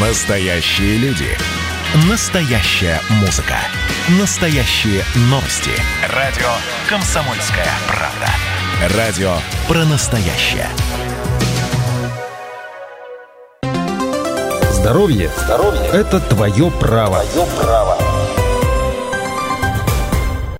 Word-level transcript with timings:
Настоящие 0.00 0.96
люди. 0.98 1.26
Настоящая 2.08 3.00
музыка. 3.18 3.56
Настоящие 4.20 5.02
новости. 5.22 5.72
Радио 6.14 6.46
«Комсомольская 6.88 7.66
правда». 7.88 8.96
Радио 8.96 9.32
про 9.66 9.84
настоящее. 9.86 10.68
Здоровье, 14.70 15.32
Здоровье– 15.36 15.86
это 15.92 16.20
твое 16.20 16.70
право. 16.70 17.24
Твое 17.24 17.46
право. 17.60 17.97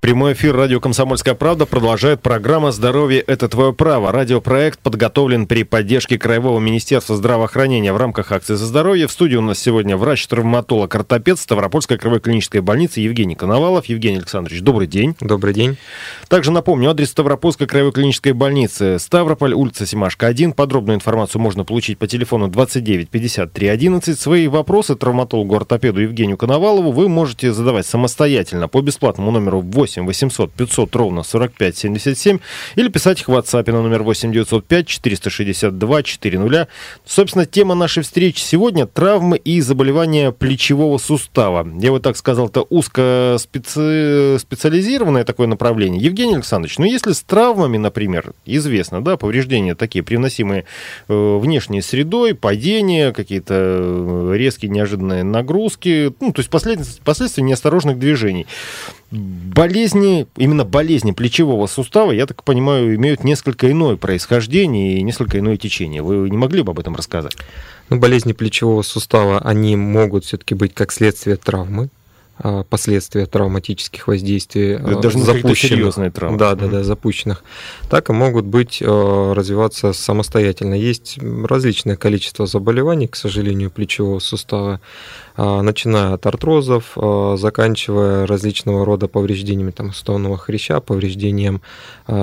Прямой 0.09 0.33
эфир 0.33 0.57
радио 0.57 0.81
«Комсомольская 0.81 1.35
правда» 1.35 1.67
продолжает 1.67 2.23
программа 2.23 2.73
«Здоровье– 2.73 3.21
это 3.27 3.47
твое 3.47 3.75
право». 3.75 4.11
Радиопроект 4.11 4.81
подготовлен 4.81 5.47
при 5.47 5.65
поддержке 5.65 6.19
Краевого 6.19 6.59
министерства 6.61 7.15
здравоохранения 7.15 7.93
в 7.93 7.99
рамках 7.99 8.33
акции 8.33 8.55
«За 8.55 8.65
здоровье». 8.65 9.07
В 9.07 9.13
студии 9.13 9.37
у 9.37 9.43
нас 9.43 9.59
сегодня 9.59 9.99
врач-травматолог, 9.99 10.95
ортопед 10.95 11.39
Ставропольской 11.39 11.99
краевой 11.99 12.21
клинической 12.21 12.63
больницы 12.63 13.01
Евгений 13.01 13.35
Коновалов. 13.35 13.85
Евгений 13.85 14.17
Александрович, 14.17 14.63
добрый 14.63 14.87
день. 14.87 15.15
Добрый 15.21 15.53
день. 15.53 15.77
Также 16.29 16.53
напомню, 16.53 16.89
адрес 16.89 17.11
Ставропольской 17.11 17.67
краевой 17.67 17.93
клинической 17.93 18.33
больницы 18.33 18.99
Ставрополь, 18.99 19.53
улица 19.53 19.85
Семашка, 19.85 20.27
1. 20.29 20.55
Подробную 20.55 20.97
информацию 20.97 21.43
можно 21.43 21.67
получить 21.67 21.99
по 21.99 22.07
телефону 22.07 22.49
29 22.49 23.11
53 23.11 23.69
11. 23.69 24.19
Свои 24.19 24.49
вопросы 24.49 24.97
травматологу-ортопеду 24.97 26.01
Евгению 26.01 26.39
Коновалову 26.39 26.93
вы 26.93 27.11
можете 27.11 27.53
задавать 27.53 27.85
самостоятельно 27.85 28.69
по 28.69 28.81
бесплатному 28.81 29.33
номеру 29.33 29.61
8 29.61 29.98
8 30.07 30.29
800 30.29 30.53
500 30.53 30.97
ровно 30.97 31.23
45 31.23 31.77
77 31.77 32.39
или 32.77 32.89
писать 32.89 33.21
их 33.21 33.29
в 33.29 33.33
WhatsApp 33.33 33.71
на 33.73 33.83
номер 33.83 34.03
8 34.03 34.33
905 34.33 34.87
462 34.87 36.03
400. 36.03 36.69
Собственно, 37.05 37.47
тема 37.47 37.75
нашей 37.75 38.03
встречи 38.03 38.41
сегодня– 38.41 38.87
травмы 38.87 39.37
и 39.37 39.61
заболевания 39.61 40.33
плечевого 40.33 40.99
сустава. 40.99 41.67
Я 41.81 41.91
вот 41.91 42.03
так 42.03 42.17
сказал, 42.17 42.49
это 42.49 42.63
узко 42.63 43.37
специ... 43.39 44.39
специализированное 44.39 45.25
такое 45.25 45.47
направление. 45.47 46.03
Евгений 46.03 46.35
Александрович, 46.35 46.79
ну 46.79 46.85
если 46.85 47.13
с 47.13 47.23
травмами, 47.23 47.79
например, 47.79 48.33
известно, 48.45 49.03
да, 49.03 49.17
повреждения 49.17 49.75
такие, 49.75 50.03
привносимые 50.03 50.65
э, 51.09 51.39
внешней 51.39 51.83
средой, 51.83 52.35
падения, 52.35 53.13
какие-то 53.13 53.55
э, 53.55 54.33
резкие 54.37 54.71
неожиданные 54.71 55.23
нагрузки, 55.23 56.13
ну, 56.21 56.33
то 56.33 56.41
есть 56.41 56.51
последствия 56.51 57.43
неосторожных 57.43 57.99
движений. 57.99 58.47
Болезни, 59.11 60.27
именно 60.37 60.65
болезни 60.67 61.13
плечевого 61.13 61.67
сустава, 61.67 62.13
я 62.13 62.27
так 62.27 62.45
понимаю, 62.45 62.95
имеют 62.95 63.25
несколько 63.25 63.71
иное 63.71 63.97
происхождение 63.97 64.99
и 64.99 65.03
несколько 65.03 65.39
иное 65.39 65.57
течение. 65.57 66.03
Вы 66.03 66.29
не 66.29 66.37
могли 66.37 66.63
бы 66.63 66.73
об 66.73 66.79
этом 66.79 66.95
рассказать? 66.95 67.35
Ну, 67.89 67.99
болезни 67.99 68.33
плечевого 68.35 68.83
сустава, 68.83 69.39
они 69.41 69.77
могут 69.77 70.27
все-таки 70.27 70.55
быть 70.55 70.75
как 70.75 70.93
следствие 70.93 71.37
травмы, 71.37 71.89
последствия 72.69 73.27
травматических 73.27 74.07
воздействий 74.07 74.75
Это 74.75 75.01
даже 75.01 75.19
запущенных, 75.19 76.13
травмы. 76.13 76.39
Да, 76.39 76.55
да, 76.55 76.69
да, 76.69 76.85
запущенных. 76.85 77.43
Так 77.91 78.11
и 78.11 78.13
могут 78.13 78.45
быть 78.45 78.83
а, 78.85 79.35
развиваться 79.35 79.93
самостоятельно. 79.93 80.75
Есть 80.75 81.19
различное 81.21 81.97
количество 81.97 82.47
заболеваний, 82.47 83.09
к 83.09 83.17
сожалению, 83.17 83.71
плечевого 83.71 84.19
сустава, 84.21 84.81
а, 85.37 85.63
начиная 85.63 86.15
от 86.15 86.27
артрозов, 86.27 86.97
заканчивая 87.37 88.27
различного 88.27 88.85
рода 88.85 89.09
повреждениями 89.09 89.71
там, 89.71 89.93
суставного 89.93 90.37
хряща, 90.37 90.81
повреждением 90.81 91.61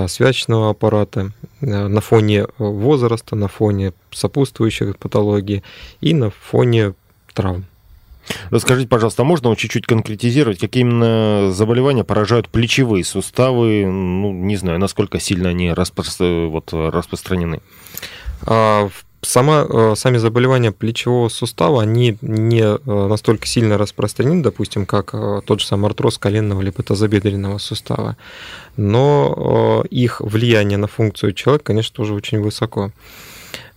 связочного 0.08 0.70
аппарата 0.72 1.32
на 1.62 2.02
фоне 2.02 2.48
возраста, 2.58 3.36
на 3.36 3.48
фоне 3.48 3.94
сопутствующих 4.12 4.98
патологий 4.98 5.64
и 6.02 6.14
на 6.14 6.30
фоне 6.30 6.94
травм. 7.34 7.66
Расскажите, 8.50 8.88
пожалуйста, 8.88 9.22
а 9.22 9.26
можно 9.26 9.56
чуть-чуть 9.56 9.86
конкретизировать, 9.86 10.60
какие 10.60 10.82
именно 10.82 11.52
заболевания 11.52 12.04
поражают 12.04 12.50
плечевые 12.50 13.04
суставы? 13.04 13.86
Ну, 13.86 14.32
не 14.32 14.56
знаю, 14.56 14.80
насколько 14.80 15.20
сильно 15.20 15.50
они 15.50 15.72
распро... 15.72 16.04
вот, 16.48 16.74
распространены. 16.74 17.62
А, 18.42 18.90
сама, 19.26 19.66
э, 19.68 19.94
сами 19.96 20.18
заболевания 20.18 20.72
плечевого 20.72 21.30
сустава, 21.30 21.82
они 21.82 22.18
не 22.22 22.62
э, 22.62 22.78
настолько 22.86 23.48
сильно 23.48 23.78
распространены, 23.78 24.44
допустим, 24.44 24.86
как 24.86 25.14
э, 25.14 25.42
тот 25.46 25.62
же 25.62 25.68
самый 25.68 25.88
артроз 25.88 26.18
коленного 26.18 26.62
либо 26.62 26.84
тазобедренного 26.84 27.58
сустава, 27.58 28.18
но 28.78 29.84
их 29.90 30.22
влияние 30.22 30.78
на 30.78 30.88
функцию 30.88 31.34
человека, 31.34 31.66
конечно, 31.66 31.96
тоже 31.96 32.14
очень 32.14 32.40
высоко. 32.40 32.92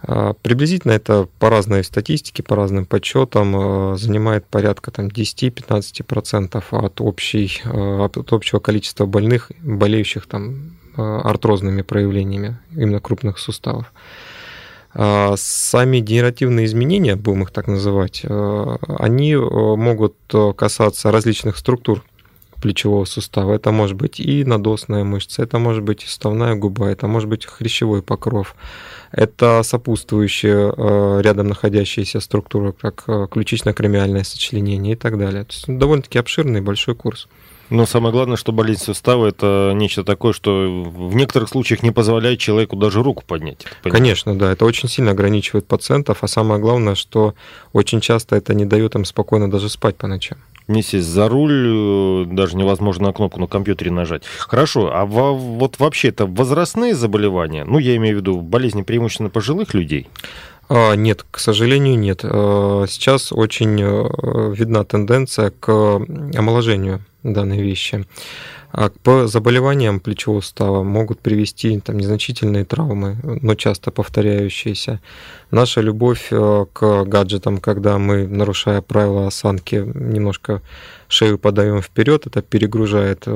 А, 0.01 0.35
приблизительно 0.35 0.93
это 0.93 1.29
по 1.39 1.51
разной 1.51 1.83
статистике, 1.83 2.43
по 2.43 2.55
разным 2.55 2.87
подсчетам 2.87 3.55
а, 3.57 3.97
занимает 3.97 4.47
порядка 4.47 4.91
там, 4.91 5.09
10-15% 5.09 6.63
от, 6.71 7.01
общей, 7.01 7.61
а, 7.65 8.05
от 8.05 8.33
общего 8.33 8.61
количества 8.61 9.07
больных, 9.07 9.51
болеющих 9.61 10.27
там, 10.27 10.73
артрозными 10.97 11.83
проявлениями 11.83 12.59
именно 12.75 12.99
крупных 12.99 13.39
суставов. 13.39 13.93
Сами 14.93 15.99
генеративные 16.01 16.67
изменения, 16.67 17.15
будем 17.15 17.45
их 17.45 17.53
так 17.53 17.69
называть, 17.69 18.25
они 18.25 19.37
могут 19.37 20.17
касаться 20.57 21.13
различных 21.13 21.57
структур 21.57 22.03
плечевого 22.61 23.05
сустава. 23.05 23.55
Это 23.55 23.71
может 23.71 23.97
быть 23.97 24.19
и 24.19 24.45
надосная 24.45 25.05
мышца, 25.05 25.43
это 25.43 25.61
может 25.61 25.85
быть 25.85 26.03
и 26.03 26.07
суставная 26.07 26.57
губа, 26.57 26.89
это 26.89 27.07
может 27.07 27.29
быть 27.29 27.47
хрящевой 27.47 28.03
покров, 28.03 28.57
это 29.11 29.63
сопутствующие 29.63 30.73
э, 30.77 31.21
рядом 31.23 31.49
находящиеся 31.49 32.21
структуры, 32.21 32.73
как 32.73 33.05
э, 33.07 33.27
ключично-кремиальное 33.31 34.25
сочленение 34.25 34.95
и 34.95 34.97
так 34.97 35.19
далее. 35.19 35.45
То 35.45 35.53
есть 35.53 35.65
довольно-таки 35.67 36.19
обширный 36.19 36.61
большой 36.61 36.95
курс. 36.95 37.29
Но 37.71 37.85
самое 37.85 38.13
главное, 38.13 38.37
что 38.37 38.53
болезнь 38.53 38.83
сустава– 38.83 39.27
это 39.29 39.73
нечто 39.75 40.03
такое, 40.03 40.33
что 40.33 40.51
в 40.51 41.15
некоторых 41.15 41.51
случаях 41.51 41.83
не 41.83 41.91
позволяет 41.91 42.39
человеку 42.39 42.77
даже 42.77 43.03
руку 43.03 43.25
поднять. 43.27 43.67
Конечно, 43.83 44.39
да, 44.39 44.53
это 44.53 44.65
очень 44.65 44.89
сильно 44.89 45.11
ограничивает 45.11 45.67
пациентов, 45.67 46.19
а 46.23 46.29
самое 46.29 46.61
главное, 46.61 46.95
что 46.95 47.35
очень 47.75 48.01
часто 48.01 48.37
это 48.37 48.55
не 48.55 48.65
дает 48.65 48.95
им 48.95 49.05
спокойно 49.05 49.51
даже 49.51 49.69
спать 49.69 49.97
по 49.97 50.07
ночам 50.07 50.39
не 50.69 50.83
сесть 50.83 51.09
за 51.09 51.29
руль, 51.29 51.67
э, 51.67 52.25
даже 52.27 52.57
невозможно 52.57 53.09
на 53.09 53.13
кнопку 53.13 53.41
на 53.41 53.47
компьютере 53.47 53.91
нажать. 53.91 54.23
Хорошо, 54.39 54.91
а 54.93 55.07
во, 55.07 55.33
вот 55.33 55.79
вообще 55.79 56.09
это 56.09 56.27
возрастные 56.27 56.95
заболевания? 56.95 57.65
Ну, 57.65 57.79
я 57.79 57.97
имею 57.97 58.17
в 58.17 58.21
виду 58.21 58.41
болезни 58.41 58.83
преимущественно 58.83 59.31
пожилых 59.31 59.75
людей? 59.75 60.09
А, 60.69 60.95
нет, 60.95 61.25
к 61.31 61.39
сожалению, 61.39 61.99
нет. 61.99 62.21
А, 62.23 62.85
сейчас 62.89 63.33
очень 63.33 63.81
э, 63.81 64.55
видна 64.55 64.85
тенденция 64.85 65.51
к 65.51 65.69
омоложению 65.69 67.01
данной 67.23 67.63
вещи. 67.63 68.07
А 68.71 68.91
по 69.03 69.27
заболеваниям 69.27 69.99
плечевого 69.99 70.43
сустава 70.43 70.83
могут 70.83 71.21
привести 71.21 71.81
там, 71.81 71.97
незначительные 71.97 72.67
травмы, 72.67 73.17
но 73.23 73.55
часто 73.55 73.91
повторяющиеся. 73.91 75.01
Наша 75.51 75.81
любовь 75.81 76.29
э, 76.31 76.67
к 76.73 77.05
гаджетам, 77.05 77.59
когда 77.59 77.97
мы, 77.97 78.27
нарушая 78.27 78.83
правила 78.83 79.27
осанки, 79.27 79.77
немножко 79.95 80.61
шею 81.09 81.39
подаем 81.39 81.81
вперед, 81.81 82.27
это 82.27 82.43
перегружает 82.43 83.23
э, 83.27 83.31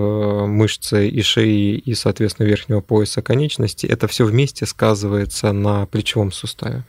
мышцы 0.47 1.09
и 1.09 1.23
шеи, 1.23 1.77
и, 1.77 1.95
соответственно, 1.95 2.47
верхнего 2.47 2.83
пояса 2.83 3.23
конечности. 3.23 3.87
Это 3.87 4.09
все 4.09 4.27
вместе 4.27 4.67
сказывается 4.67 5.53
на 5.53 5.87
плечевом 5.87 6.31
суставе. 6.31 6.85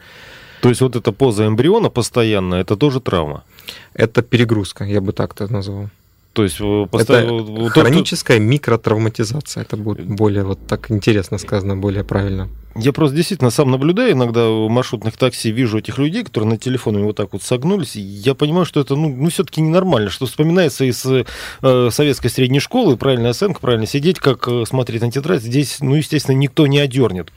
То 0.61 0.69
есть 0.69 0.81
вот 0.81 0.97
эта 0.97 1.13
поза 1.13 1.47
эмбриона 1.47 1.89
постоянно, 1.89 2.55
это 2.55 2.75
тоже 2.75 2.99
травма? 2.99 3.45
Это 3.93 4.21
перегрузка, 4.21 4.83
я 4.83 4.99
бы 4.99 5.13
так 5.13 5.33
это 5.33 5.51
назвал. 5.51 5.89
То 6.33 6.43
есть 6.43 6.57
э, 6.59 6.87
поставил... 6.91 7.67
это 7.67 7.69
хроническая 7.69 8.39
микротравматизация. 8.39 9.61
Это 9.61 9.77
будет 9.77 10.07
более 10.07 10.43
вот 10.43 10.65
так 10.65 10.89
интересно 10.89 11.37
сказано, 11.37 11.77
более 11.77 12.03
правильно. 12.03 12.49
Я 12.75 12.91
просто 12.91 13.15
действительно 13.15 13.51
сам 13.51 13.69
наблюдаю, 13.69 14.13
иногда 14.13 14.49
в 14.49 14.67
маршрутных 14.67 15.15
такси 15.15 15.51
вижу 15.51 15.77
этих 15.77 15.99
людей, 15.99 16.23
которые 16.23 16.49
на 16.49 16.57
телефоне 16.57 17.03
вот 17.03 17.15
так 17.15 17.33
вот 17.33 17.43
согнулись. 17.43 17.95
И 17.95 18.01
я 18.01 18.33
понимаю, 18.33 18.65
что 18.65 18.79
это 18.79 18.95
ну, 18.95 19.09
ну 19.09 19.29
все-таки 19.29 19.61
ненормально, 19.61 20.09
что 20.09 20.25
вспоминается 20.25 20.85
из 20.85 21.05
э, 21.05 21.89
советской 21.91 22.29
средней 22.29 22.59
школы, 22.59 22.97
правильная 22.97 23.29
оценка, 23.29 23.59
правильно 23.59 23.85
сидеть, 23.85 24.19
как 24.19 24.47
э, 24.47 24.63
смотреть 24.65 25.03
на 25.03 25.11
тетрадь. 25.11 25.43
Здесь, 25.43 25.81
ну, 25.81 25.93
естественно, 25.93 26.35
никто 26.35 26.65
не 26.65 26.79
одернет. 26.79 27.31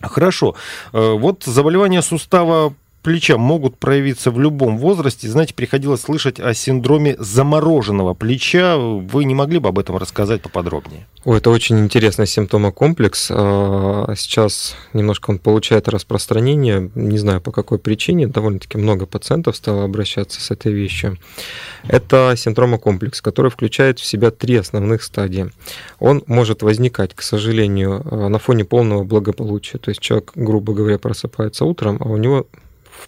Хорошо. 0.00 0.56
Э, 0.92 1.12
вот 1.12 1.44
заболевание 1.44 2.02
сустава 2.02 2.74
плеча 3.02 3.36
могут 3.36 3.76
проявиться 3.76 4.30
в 4.30 4.40
любом 4.40 4.78
возрасте. 4.78 5.28
Знаете, 5.28 5.54
приходилось 5.54 6.02
слышать 6.02 6.40
о 6.40 6.54
синдроме 6.54 7.16
замороженного 7.18 8.14
плеча. 8.14 8.76
Вы 8.78 9.24
не 9.24 9.34
могли 9.34 9.58
бы 9.58 9.68
об 9.68 9.78
этом 9.78 9.96
рассказать 9.96 10.42
поподробнее? 10.42 11.06
О, 11.24 11.34
это 11.34 11.50
очень 11.50 11.78
интересный 11.80 12.26
симптомокомплекс. 12.26 13.28
А, 13.30 14.14
сейчас 14.16 14.76
немножко 14.92 15.30
он 15.30 15.38
получает 15.38 15.88
распространение. 15.88 16.90
Не 16.94 17.18
знаю 17.18 17.40
по 17.40 17.52
какой 17.52 17.78
причине. 17.78 18.26
Довольно-таки 18.26 18.78
много 18.78 19.06
пациентов 19.06 19.56
стало 19.56 19.84
обращаться 19.84 20.40
с 20.40 20.50
этой 20.50 20.72
вещью. 20.72 21.18
Это 21.88 22.34
синдромокомплекс, 22.36 23.20
который 23.20 23.50
включает 23.50 23.98
в 23.98 24.04
себя 24.04 24.30
три 24.30 24.56
основных 24.56 25.02
стадии. 25.02 25.50
Он 25.98 26.22
может 26.26 26.62
возникать, 26.62 27.14
к 27.14 27.22
сожалению, 27.22 28.02
на 28.28 28.38
фоне 28.38 28.64
полного 28.64 29.04
благополучия. 29.04 29.78
То 29.78 29.90
есть 29.90 30.00
человек, 30.00 30.32
грубо 30.34 30.72
говоря, 30.72 30.98
просыпается 30.98 31.64
утром, 31.64 31.98
а 32.00 32.08
у 32.08 32.16
него 32.16 32.46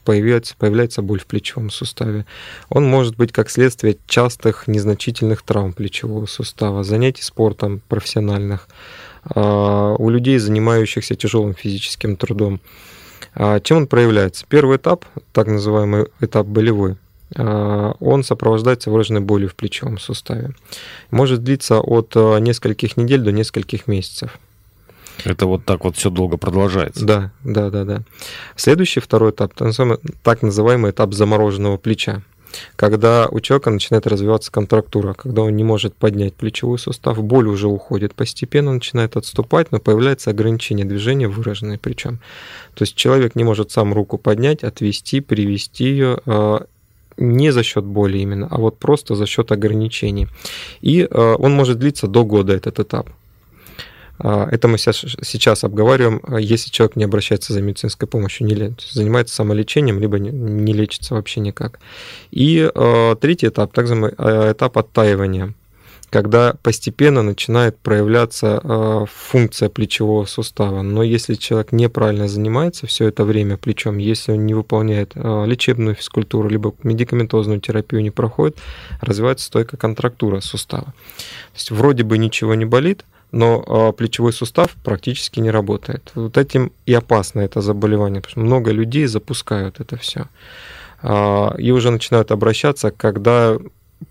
появляется, 0.01 0.55
появляется 0.59 1.03
боль 1.03 1.21
в 1.21 1.27
плечевом 1.27 1.71
суставе. 1.71 2.27
Он 2.69 2.85
может 2.85 3.17
быть 3.17 3.33
как 3.33 3.51
следствие 3.51 3.97
частых 4.07 4.67
незначительных 4.67 5.43
травм 5.43 5.73
плечевого 5.73 6.27
сустава, 6.27 6.85
занятий 6.85 7.23
спортом 7.23 7.81
профессиональных, 7.89 8.69
а, 9.25 9.95
у 9.95 10.11
людей, 10.11 10.39
занимающихся 10.39 11.15
тяжелым 11.15 11.55
физическим 11.55 12.17
трудом. 12.17 12.61
А, 13.35 13.61
чем 13.61 13.79
он 13.79 13.87
проявляется? 13.87 14.45
Первый 14.49 14.77
этап, 14.77 15.05
так 15.33 15.47
называемый 15.47 16.07
этап 16.21 16.47
болевой, 16.47 16.97
а, 17.37 17.95
он 18.01 18.23
сопровождается 18.23 18.91
выраженной 18.91 19.21
болью 19.21 19.49
в 19.49 19.55
плечевом 19.55 19.99
суставе. 19.99 20.55
Может 21.11 21.43
длиться 21.43 21.81
от 21.81 22.15
нескольких 22.15 22.97
недель 22.97 23.21
до 23.21 23.33
нескольких 23.33 23.87
месяцев. 23.87 24.39
Это 25.25 25.47
вот 25.47 25.65
так 25.65 25.85
вот 25.85 25.97
все 25.97 26.11
долго 26.11 26.37
продолжается. 26.37 27.05
Да, 27.05 27.33
да, 27.43 27.71
да, 27.71 27.85
да. 27.85 28.03
Следующий 28.57 29.01
второй 29.01 29.31
этап, 29.31 29.55
так 29.55 30.43
называемый 30.43 30.91
этап 30.91 31.15
замороженного 31.15 31.77
плеча 31.79 32.23
когда 32.77 33.29
у 33.29 33.41
человека 33.41 33.71
начинает 33.71 34.07
развиваться 34.07 34.51
контрактура, 34.51 35.15
когда 35.15 35.43
он 35.43 35.57
не 35.57 35.65
может 35.65 35.95
поднять 35.95 36.35
плечевой 36.35 36.79
сустав, 36.79 37.23
боль 37.23 37.49
уже 37.49 37.69
уходит 37.69 38.15
постепенно, 38.15 38.73
начинает 38.73 39.17
отступать, 39.17 39.73
но 39.73 39.79
появляется 39.79 40.31
ограничение 40.31 40.87
движения 40.87 41.29
выраженное 41.29 41.79
причем. 41.79 42.19
То 42.75 42.83
есть 42.83 42.95
человек 42.95 43.35
не 43.35 43.45
может 43.45 43.71
сам 43.71 43.93
руку 43.93 44.19
поднять, 44.19 44.65
отвести, 44.65 45.21
привести 45.21 45.85
ее 45.85 46.19
а, 46.27 46.67
не 47.17 47.53
за 47.53 47.63
счет 47.63 47.85
боли 47.85 48.19
именно, 48.19 48.49
а 48.51 48.59
вот 48.59 48.79
просто 48.79 49.15
за 49.15 49.27
счет 49.27 49.53
ограничений. 49.53 50.29
И 50.81 51.07
а, 51.11 51.35
он 51.37 51.53
может 51.53 51.79
длиться 51.79 52.07
до 52.07 52.25
года 52.25 52.55
этот 52.55 52.81
этап. 52.81 53.11
А, 54.19 54.49
это 54.51 54.69
мы 54.69 54.79
сейчас 54.79 55.65
обговариваем, 55.65 56.21
а, 56.23 56.39
если 56.39 56.71
человек 56.71 56.97
не 56.97 57.05
обращается 57.05 57.53
за 57.53 57.63
медицинской 57.63 58.07
помощью, 58.07 58.47
не 58.47 58.75
занимается 58.79 59.35
самолечением, 59.35 59.99
либо 60.01 60.19
не 60.19 60.73
лечится 60.73 61.15
вообще 61.15 61.41
никак. 61.41 61.81
И 62.31 62.71
а, 62.75 63.17
третий 63.17 63.49
этап, 63.49 63.73
также 63.73 63.95
этап 63.95 64.79
оттаивания, 64.79 65.55
когда 66.11 66.55
постепенно 66.63 67.23
начинает 67.23 67.77
проявляться 67.79 69.07
функция 69.13 69.69
плечевого 69.69 70.27
сустава. 70.27 70.83
Но 70.83 71.03
если 71.03 71.35
человек 71.35 71.73
неправильно 71.73 72.29
занимается 72.29 72.87
все 72.87 73.09
это 73.09 73.25
время 73.25 73.57
плечом, 73.57 73.99
если 73.99 74.31
он 74.31 74.47
не 74.47 74.55
выполняет 74.55 75.17
лечебную 75.17 75.97
физкультуру, 75.97 76.49
либо 76.49 76.73
медикаментозную 76.85 77.61
терапию 77.61 78.01
не 78.01 78.13
проходит, 78.13 78.59
развивается 79.01 79.47
стойкая 79.47 79.77
контрактура 79.77 80.39
сустава. 80.39 80.85
То 80.85 81.57
есть 81.57 81.71
вроде 81.73 82.05
бы 82.05 82.17
ничего 82.17 82.55
не 82.55 82.65
болит, 82.65 83.05
но 83.35 83.65
а, 83.67 83.93
плечевой 83.93 84.33
сустав 84.33 84.77
практически 84.85 85.41
не 85.41 85.51
работает. 85.51 86.13
Вот 86.15 86.39
этим 86.39 86.73
и 86.87 86.95
опасно 86.95 87.41
это 87.41 87.61
заболевание, 87.61 88.21
потому 88.21 88.31
что 88.31 88.41
много 88.41 88.71
людей 88.71 89.07
запускают 89.07 89.81
это 89.81 89.97
все. 89.97 90.27
А, 91.03 91.55
и 91.59 91.73
уже 91.73 91.91
начинают 91.91 92.31
обращаться, 92.31 92.91
когда 92.91 93.59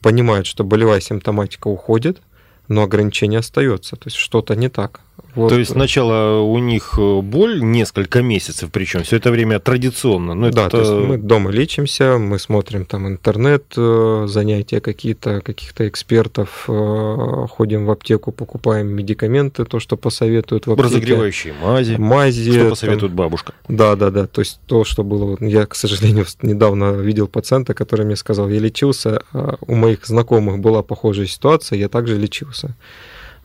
понимают, 0.01 0.45
что 0.45 0.63
болевая 0.63 0.99
симптоматика 0.99 1.69
уходит, 1.69 2.21
но 2.67 2.83
ограничение 2.83 3.39
остается, 3.39 3.95
то 3.95 4.07
есть 4.07 4.17
что-то 4.17 4.55
не 4.55 4.69
так. 4.69 4.99
Вот. 5.35 5.49
То 5.49 5.57
есть 5.57 5.71
сначала 5.71 6.41
у 6.41 6.59
них 6.59 6.93
э, 6.97 7.21
боль 7.21 7.61
несколько 7.63 8.21
месяцев, 8.21 8.69
причем 8.71 9.03
все 9.03 9.17
это 9.17 9.31
время 9.31 9.59
традиционно. 9.59 10.35
Но 10.35 10.51
да, 10.51 10.67
это... 10.67 10.69
то 10.69 10.79
есть 10.79 10.91
мы 10.91 11.17
дома 11.17 11.49
лечимся, 11.49 12.17
мы 12.19 12.37
смотрим 12.37 12.85
там 12.85 13.07
интернет, 13.07 13.63
э, 13.75 14.25
занятия 14.27 14.79
какие-то, 14.79 15.41
каких-то 15.41 15.87
экспертов, 15.87 16.65
э, 16.67 17.47
ходим 17.49 17.85
в 17.85 17.91
аптеку, 17.91 18.31
покупаем 18.31 18.89
медикаменты, 18.89 19.65
то, 19.65 19.79
что 19.79 19.97
посоветуют 19.97 20.67
в 20.67 20.71
аптеке. 20.71 20.89
Разогревающие 20.89 21.53
мази. 21.53 21.95
Мази. 21.95 22.51
Что 22.51 22.69
посоветует 22.69 23.11
там... 23.11 23.17
бабушка. 23.17 23.53
Да, 23.67 23.95
да, 23.95 24.11
да. 24.11 24.27
То 24.27 24.41
есть 24.41 24.59
то, 24.67 24.83
что 24.83 25.03
было... 25.03 25.37
Я, 25.39 25.65
к 25.65 25.73
сожалению, 25.73 26.25
недавно 26.43 26.91
видел 26.91 27.27
пациента, 27.27 27.73
который 27.73 28.05
мне 28.05 28.15
сказал, 28.15 28.49
я 28.49 28.59
лечился, 28.59 29.23
а 29.33 29.57
у 29.61 29.73
моих 29.73 30.05
знакомых 30.05 30.59
была 30.59 30.83
похожая 30.83 31.25
ситуация, 31.25 31.79
я 31.79 31.89
также 31.89 32.17
лечился 32.17 32.75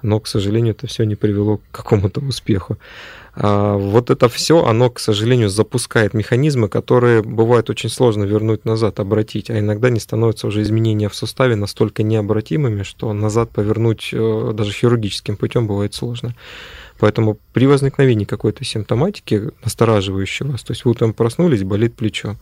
но, 0.02 0.20
к 0.20 0.26
сожалению, 0.26 0.72
это 0.72 0.86
все 0.86 1.04
не 1.04 1.16
привело 1.16 1.58
к 1.58 1.62
какому-то 1.70 2.20
успеху. 2.20 2.78
А 3.40 3.76
вот 3.76 4.10
это 4.10 4.28
все, 4.28 4.64
оно, 4.64 4.90
к 4.90 4.98
сожалению, 4.98 5.48
запускает 5.48 6.12
механизмы, 6.12 6.68
которые 6.68 7.22
бывает 7.22 7.70
очень 7.70 7.88
сложно 7.88 8.24
вернуть 8.24 8.64
назад, 8.64 8.98
обратить, 8.98 9.48
а 9.48 9.58
иногда 9.58 9.90
не 9.90 10.00
становятся 10.00 10.48
уже 10.48 10.62
изменения 10.62 11.08
в 11.08 11.14
суставе 11.14 11.54
настолько 11.54 12.02
необратимыми, 12.02 12.82
что 12.82 13.12
назад 13.12 13.50
повернуть 13.50 14.10
э, 14.12 14.52
даже 14.54 14.72
хирургическим 14.72 15.36
путем 15.36 15.68
бывает 15.68 15.94
сложно. 15.94 16.34
Поэтому 16.98 17.38
при 17.52 17.66
возникновении 17.66 18.24
какой-то 18.24 18.64
симптоматики, 18.64 19.50
настораживающей 19.62 20.46
вас, 20.46 20.64
то 20.64 20.72
есть 20.72 20.84
вы 20.84 20.90
утром 20.90 21.12
проснулись, 21.12 21.62
болит 21.62 21.94
плечо, 21.94 22.36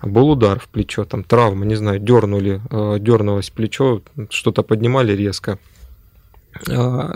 был 0.00 0.30
удар 0.30 0.60
в 0.60 0.68
плечо, 0.68 1.04
там 1.04 1.24
травма, 1.24 1.64
не 1.64 1.74
знаю, 1.74 1.98
дернули, 1.98 2.60
э, 2.70 2.98
дернулось 3.00 3.50
плечо, 3.50 4.02
что-то 4.30 4.62
поднимали 4.62 5.12
резко, 5.12 5.58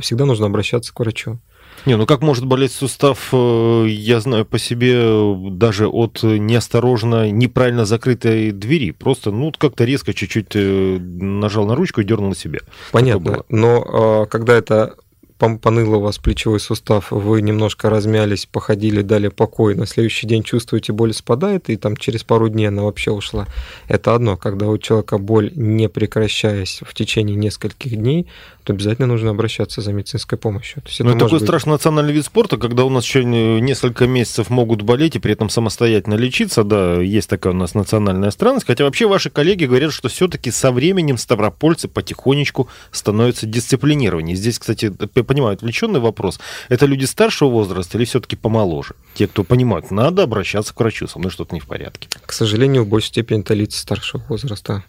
всегда 0.01 0.25
нужно 0.25 0.47
обращаться 0.47 0.93
к 0.93 1.01
врачу. 1.01 1.39
Не, 1.87 1.97
ну 1.97 2.07
как 2.07 2.21
может 2.21 2.45
болеть 2.45 2.73
сустав, 2.73 3.31
э, 3.33 3.87
я 3.89 4.21
знаю 4.21 4.45
по 4.45 4.59
себе, 4.59 5.35
даже 5.51 5.89
от 5.89 6.23
неосторожно, 6.23 7.31
неправильно 7.31 7.87
закрытой 7.87 8.53
двери. 8.53 8.91
Просто, 8.91 9.31
ну, 9.31 9.53
как-то 9.57 9.85
резко 9.85 10.13
чуть-чуть 10.13 10.55
э, 10.55 10.99
нажал 10.99 11.67
на 11.67 11.75
ручку 11.75 12.03
и 12.03 12.05
дернул 12.05 12.29
на 12.29 12.35
себя. 12.35 12.61
Понятно, 12.93 13.45
но 13.49 13.85
а, 13.87 14.27
когда 14.27 14.55
это 14.55 14.97
поныл 15.39 15.95
у 15.95 16.01
вас 16.01 16.19
плечевой 16.19 16.61
сустав, 16.61 17.11
вы 17.11 17.41
немножко 17.41 17.89
размялись, 17.89 18.47
походили, 18.47 19.01
дали 19.01 19.29
покой, 19.29 19.75
на 19.75 19.87
следующий 19.87 20.27
день 20.27 20.43
чувствуете, 20.43 20.93
боль 20.93 21.15
спадает, 21.15 21.71
и 21.71 21.77
там 21.77 21.97
через 21.97 22.25
пару 22.25 22.49
дней 22.49 22.67
она 22.67 22.83
вообще 22.83 23.11
ушла. 23.11 23.47
Это 23.89 24.15
одно. 24.15 24.37
Когда 24.37 24.67
у 24.67 24.77
человека 24.77 25.19
боль, 25.19 25.51
не 25.55 25.89
прекращаясь 25.89 26.81
в 26.85 26.93
течение 26.95 27.37
нескольких 27.37 27.97
дней, 27.97 28.27
то 28.65 28.73
обязательно 28.73 29.07
нужно 29.07 29.31
обращаться 29.31 29.81
за 29.81 29.93
медицинской 29.93 30.39
помощью. 30.39 30.83
То 30.83 30.89
есть 30.89 31.01
это, 31.01 31.11
это 31.11 31.19
такой 31.19 31.39
быть... 31.39 31.49
страшный 31.49 31.73
национальный 31.73 32.13
вид 32.13 32.25
спорта, 32.25 32.57
когда 32.57 32.85
у 32.85 32.91
нас 32.91 33.05
еще 33.05 33.25
несколько 33.25 34.07
месяцев 34.07 34.51
могут 34.51 34.83
болеть 34.83 35.17
и 35.17 35.19
при 35.19 35.33
этом 35.33 35.49
самостоятельно 35.49 36.15
лечиться. 36.15 36.65
Да, 36.65 37.01
есть 37.01 37.29
такая 37.29 37.53
у 37.53 37.57
нас 37.57 37.75
национальная 37.75 38.31
странность. 38.31 38.67
Хотя 38.67 38.85
вообще 38.85 39.07
ваши 39.07 39.31
коллеги 39.31 39.65
говорят, 39.65 39.93
что 39.93 40.09
все-таки 40.09 40.51
со 40.51 40.73
временем 40.73 41.19
ставропольцы 41.19 41.89
потихонечку 41.89 42.69
становятся 42.91 43.47
дисциплинированнее. 43.47 44.37
Здесь, 44.37 44.59
кстати, 44.59 44.93
я 45.15 45.25
понимаю, 45.25 45.55
отвлеченный 45.55 46.01
вопрос. 46.01 46.41
Это 46.69 46.87
люди 46.87 47.05
старшего 47.05 47.51
возраста 47.51 47.99
или 47.99 48.05
все-таки 48.05 48.37
помоложе? 48.37 48.95
Те, 49.15 49.27
кто 49.27 49.45
понимают, 49.45 49.91
надо 49.91 50.23
обращаться 50.23 50.75
к 50.75 50.81
врачу, 50.81 51.07
со 51.07 51.19
мной 51.19 51.31
что-то 51.31 51.55
не 51.55 51.61
в 51.61 51.67
порядке. 51.67 52.09
К 52.25 52.33
сожалению, 52.33 52.85
в 52.85 52.89
большей 52.89 53.09
степени 53.09 53.41
это 53.41 53.55
лица 53.55 53.79
старшего 53.81 54.23
возраста. 54.29 54.85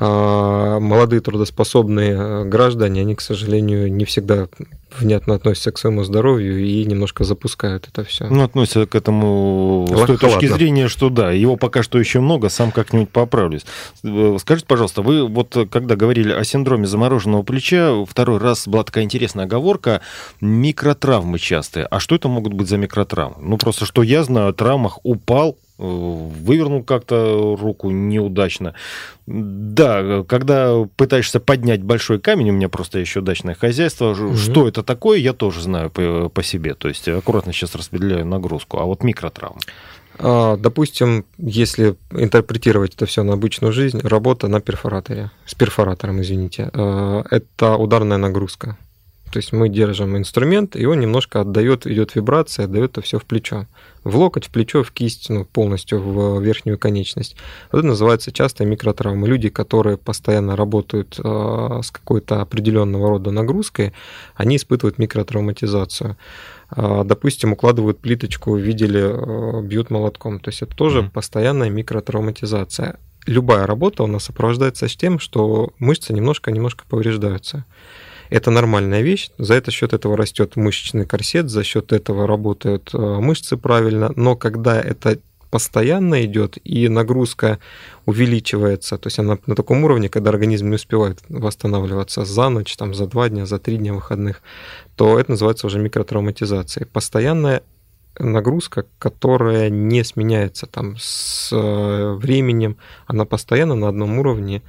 А 0.00 0.78
молодые 0.78 1.20
трудоспособные 1.20 2.12
э, 2.12 2.44
граждане, 2.44 3.00
они, 3.00 3.16
к 3.16 3.20
сожалению, 3.20 3.92
не 3.92 4.04
всегда 4.04 4.48
внятно 4.96 5.34
относятся 5.34 5.72
к 5.72 5.78
своему 5.78 6.04
здоровью 6.04 6.64
и 6.64 6.84
немножко 6.84 7.24
запускают 7.24 7.88
это 7.88 8.04
все. 8.04 8.28
Ну, 8.28 8.44
относятся 8.44 8.86
к 8.86 8.94
этому 8.94 9.82
Лохолатно. 9.82 10.16
с 10.16 10.20
той 10.20 10.30
точки 10.30 10.46
зрения, 10.46 10.88
что 10.88 11.10
да, 11.10 11.32
его 11.32 11.56
пока 11.56 11.82
что 11.82 11.98
еще 11.98 12.20
много, 12.20 12.48
сам 12.48 12.70
как-нибудь 12.70 13.10
поправлюсь. 13.10 13.66
Э, 14.04 14.36
скажите, 14.40 14.68
пожалуйста, 14.68 15.02
вы 15.02 15.26
вот 15.26 15.56
когда 15.70 15.96
говорили 15.96 16.32
о 16.32 16.44
синдроме 16.44 16.86
замороженного 16.86 17.42
плеча, 17.42 18.04
второй 18.04 18.38
раз 18.38 18.68
была 18.68 18.84
такая 18.84 19.02
интересная 19.02 19.46
оговорка, 19.46 20.00
микротравмы 20.40 21.40
частые. 21.40 21.86
А 21.86 21.98
что 21.98 22.14
это 22.14 22.28
могут 22.28 22.52
быть 22.52 22.68
за 22.68 22.76
микротравмы? 22.76 23.36
Ну, 23.40 23.58
просто 23.58 23.84
что 23.84 24.04
я 24.04 24.22
знаю 24.22 24.50
о 24.50 24.52
травмах, 24.52 25.00
упал, 25.02 25.58
вывернул 25.78 26.82
как-то 26.82 27.56
руку 27.58 27.90
неудачно. 27.90 28.74
Да, 29.26 30.24
когда 30.24 30.84
пытаешься 30.96 31.38
поднять 31.40 31.82
большой 31.82 32.18
камень, 32.18 32.50
у 32.50 32.52
меня 32.52 32.68
просто 32.68 32.98
еще 32.98 33.20
дачное 33.20 33.54
хозяйство, 33.54 34.10
угу. 34.10 34.36
что 34.36 34.66
это 34.66 34.82
такое, 34.82 35.18
я 35.18 35.32
тоже 35.32 35.62
знаю 35.62 35.90
по, 35.90 36.28
по 36.28 36.42
себе. 36.42 36.74
То 36.74 36.88
есть 36.88 37.06
аккуратно 37.08 37.52
сейчас 37.52 37.74
распределяю 37.74 38.26
нагрузку. 38.26 38.78
А 38.78 38.84
вот 38.84 39.02
микротравмы. 39.02 39.60
А, 40.18 40.56
допустим, 40.56 41.24
если 41.38 41.96
интерпретировать 42.10 42.94
это 42.94 43.06
все 43.06 43.22
на 43.22 43.34
обычную 43.34 43.72
жизнь, 43.72 44.00
работа 44.02 44.48
на 44.48 44.60
перфораторе, 44.60 45.30
с 45.46 45.54
перфоратором, 45.54 46.20
извините, 46.20 46.70
а, 46.72 47.24
это 47.30 47.76
ударная 47.76 48.18
нагрузка. 48.18 48.76
То 49.30 49.38
есть 49.38 49.52
мы 49.52 49.68
держим 49.68 50.16
инструмент, 50.16 50.74
и 50.74 50.86
он 50.86 51.00
немножко 51.00 51.40
отдает, 51.40 51.86
идет 51.86 52.14
вибрация, 52.14 52.64
отдает 52.64 52.92
это 52.92 53.02
все 53.02 53.18
в 53.18 53.24
плечо. 53.24 53.66
В 54.04 54.16
локоть, 54.16 54.46
в 54.46 54.50
плечо, 54.50 54.82
в 54.82 54.90
кисть, 54.90 55.28
ну, 55.28 55.44
полностью 55.44 56.00
в 56.00 56.40
верхнюю 56.40 56.78
конечность. 56.78 57.36
Вот 57.70 57.80
это 57.80 57.88
называется 57.88 58.32
часто 58.32 58.64
микротравмы. 58.64 59.28
Люди, 59.28 59.50
которые 59.50 59.98
постоянно 59.98 60.56
работают 60.56 61.20
э, 61.22 61.80
с 61.82 61.90
какой-то 61.90 62.40
определенного 62.40 63.10
рода 63.10 63.30
нагрузкой, 63.30 63.92
они 64.34 64.56
испытывают 64.56 64.98
микротравматизацию. 64.98 66.16
Э, 66.74 67.02
допустим, 67.04 67.52
укладывают 67.52 67.98
плиточку, 67.98 68.56
видели, 68.56 69.02
э, 69.02 69.62
бьют 69.62 69.90
молотком. 69.90 70.40
То 70.40 70.48
есть 70.48 70.62
это 70.62 70.74
тоже 70.74 71.00
mm-hmm. 71.00 71.10
постоянная 71.10 71.68
микротравматизация. 71.68 72.98
Любая 73.26 73.66
работа 73.66 74.04
у 74.04 74.06
нас 74.06 74.24
сопровождается 74.24 74.88
с 74.88 74.96
тем, 74.96 75.18
что 75.18 75.74
мышцы 75.78 76.14
немножко-немножко 76.14 76.84
повреждаются. 76.88 77.66
Это 78.30 78.50
нормальная 78.50 79.02
вещь. 79.02 79.30
За 79.38 79.54
это 79.54 79.70
счет 79.70 79.92
этого 79.92 80.16
растет 80.16 80.56
мышечный 80.56 81.06
корсет, 81.06 81.48
за 81.48 81.64
счет 81.64 81.92
этого 81.92 82.26
работают 82.26 82.90
э, 82.92 82.98
мышцы 82.98 83.56
правильно. 83.56 84.12
Но 84.16 84.36
когда 84.36 84.80
это 84.80 85.18
постоянно 85.50 86.24
идет, 86.24 86.58
и 86.64 86.88
нагрузка 86.88 87.58
увеличивается, 88.06 88.98
то 88.98 89.06
есть 89.06 89.18
она 89.18 89.38
на 89.46 89.54
таком 89.54 89.82
уровне, 89.84 90.08
когда 90.08 90.30
организм 90.30 90.68
не 90.68 90.74
успевает 90.74 91.20
восстанавливаться 91.28 92.24
за 92.24 92.48
ночь, 92.50 92.76
там, 92.76 92.94
за 92.94 93.06
два 93.06 93.28
дня, 93.28 93.46
за 93.46 93.58
три 93.58 93.78
дня 93.78 93.94
выходных, 93.94 94.42
то 94.96 95.18
это 95.18 95.30
называется 95.30 95.66
уже 95.66 95.78
микротравматизацией. 95.78 96.86
Постоянная 96.86 97.62
нагрузка, 98.18 98.86
которая 98.98 99.70
не 99.70 100.04
сменяется 100.04 100.66
там 100.66 100.96
с 100.98 101.50
э, 101.52 102.12
временем, 102.14 102.76
она 103.06 103.24
постоянно 103.24 103.74
на 103.74 103.88
одном 103.88 104.18
уровне, 104.18 104.62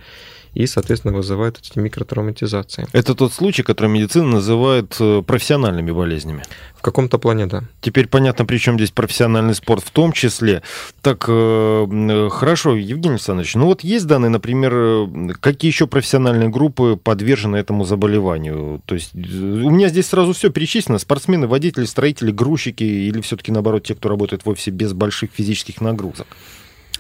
и, 0.53 0.65
соответственно, 0.65 1.13
вызывает 1.13 1.58
эти 1.60 1.77
микротравматизации. 1.79 2.88
Это 2.91 3.15
тот 3.15 3.34
случай, 3.34 3.63
который 3.63 3.89
медицина 3.89 4.25
называет 4.25 4.96
э, 5.00 5.22
профессиональными 5.25 5.91
болезнями. 5.91 6.44
В 6.75 6.82
каком-то 6.82 7.18
плане, 7.18 7.46
да. 7.46 7.63
Теперь 7.82 8.08
понятно, 8.08 8.46
при 8.46 8.58
чем 8.58 8.75
здесь 8.75 8.91
профессиональный 8.91 9.53
спорт 9.53 9.84
в 9.84 9.91
том 9.91 10.12
числе. 10.12 10.62
Так, 11.01 11.25
э, 11.27 12.29
хорошо, 12.32 12.75
Евгений 12.75 13.15
Александрович, 13.15 13.56
ну 13.56 13.65
вот 13.65 13.84
есть 13.84 14.08
данные, 14.08 14.29
например, 14.29 15.10
какие 15.39 15.72
еще 15.72 15.88
профессиональные 15.88 16.50
группы 16.50 17.00
подвержены 17.01 17.58
этому 17.58 17.86
заболеванию? 17.86 18.82
То 18.86 18.96
есть 18.96 19.13
у 19.13 19.70
меня 19.70 19.89
здесь 19.89 20.08
сразу 20.08 20.34
все 20.34 20.50
перечислено. 20.50 21.00
Спортсмены, 21.00 21.48
водители, 21.48 21.86
строители, 21.86 22.32
грузчики 22.32 22.84
или 22.84 23.22
все-таки, 23.22 23.51
наоборот, 23.51 23.84
те, 23.84 23.96
кто 23.96 24.10
работает 24.10 24.46
в 24.46 24.50
офисе 24.50 24.72
без 24.72 24.94
больших 24.94 25.32
физических 25.34 25.82
нагрузок? 25.82 26.27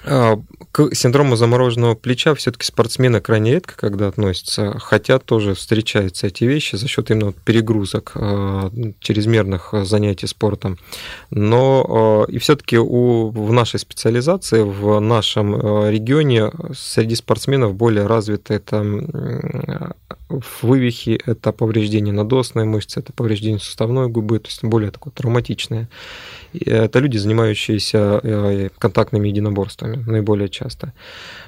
А, 0.05 0.39
к 0.71 0.93
синдрому 0.93 1.35
замороженного 1.35 1.95
плеча 1.95 2.33
все-таки 2.35 2.65
спортсмены 2.65 3.21
крайне 3.21 3.51
редко 3.53 3.75
когда 3.75 4.07
относятся, 4.07 4.77
хотя 4.79 5.19
тоже 5.19 5.55
встречаются 5.55 6.27
эти 6.27 6.43
вещи 6.43 6.75
за 6.75 6.87
счет 6.87 7.11
именно 7.11 7.33
перегрузок, 7.33 8.11
а, 8.15 8.71
чрезмерных 8.99 9.73
занятий 9.83 10.27
спортом. 10.27 10.77
Но 11.31 12.25
а, 12.27 12.31
и 12.31 12.37
все-таки 12.37 12.77
в 12.77 13.51
нашей 13.51 13.79
специализации, 13.79 14.61
в 14.61 14.99
нашем 14.99 15.55
регионе 15.89 16.51
среди 16.73 17.15
спортсменов 17.15 17.75
более 17.75 18.05
развиты 18.05 18.53
это 18.55 19.95
вывихи, 20.61 21.19
это 21.25 21.51
повреждение 21.51 22.13
надосной 22.13 22.65
мышцы, 22.65 22.99
это 22.99 23.11
повреждение 23.13 23.59
суставной 23.59 24.07
губы, 24.07 24.39
то 24.39 24.47
есть 24.47 24.63
более 24.63 24.91
такое 24.91 25.11
травматичное. 25.11 25.89
Это 26.53 26.99
люди, 26.99 27.17
занимающиеся 27.17 28.19
э, 28.23 28.69
контактными 28.77 29.27
единоборствами 29.27 29.97
наиболее 29.97 30.49
часто. 30.49 30.93